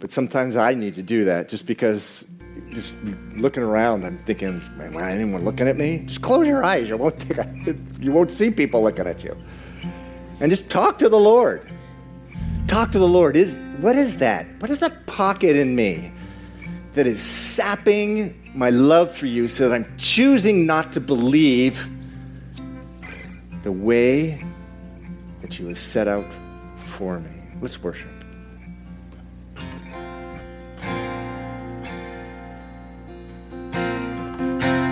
But 0.00 0.12
sometimes 0.12 0.56
I 0.56 0.72
need 0.72 0.94
to 0.94 1.02
do 1.02 1.26
that 1.26 1.50
just 1.50 1.66
because 1.66 2.24
just 2.70 2.94
looking 3.36 3.62
around, 3.62 4.06
I'm 4.06 4.18
thinking, 4.20 4.62
man, 4.78 4.96
anyone 4.96 5.44
looking 5.44 5.68
at 5.68 5.76
me? 5.76 6.04
Just 6.06 6.22
close 6.22 6.46
your 6.46 6.64
eyes. 6.64 6.88
You 6.88 6.96
won't, 6.96 7.20
think 7.20 7.38
I, 7.38 7.76
you 8.00 8.12
won't 8.12 8.30
see 8.30 8.50
people 8.50 8.82
looking 8.82 9.06
at 9.06 9.22
you. 9.22 9.36
And 10.40 10.50
just 10.50 10.70
talk 10.70 10.98
to 11.00 11.10
the 11.10 11.20
Lord. 11.20 11.70
Talk 12.66 12.90
to 12.92 12.98
the 12.98 13.08
Lord. 13.08 13.36
Is, 13.36 13.58
what 13.82 13.94
is 13.94 14.16
that? 14.16 14.46
What 14.62 14.70
is 14.70 14.78
that 14.78 15.04
pocket 15.04 15.54
in 15.54 15.76
me 15.76 16.10
that 16.94 17.06
is 17.06 17.20
sapping 17.20 18.50
my 18.54 18.70
love 18.70 19.14
for 19.14 19.26
you 19.26 19.48
so 19.48 19.68
that 19.68 19.74
I'm 19.74 19.98
choosing 19.98 20.64
not 20.64 20.94
to 20.94 21.00
believe 21.00 21.86
the 23.62 23.72
way 23.72 24.42
that 25.48 25.58
you 25.58 25.68
have 25.68 25.78
set 25.78 26.08
out 26.08 26.26
for 26.96 27.18
me? 27.20 27.30
Let's 27.60 27.82
worship. 27.82 28.17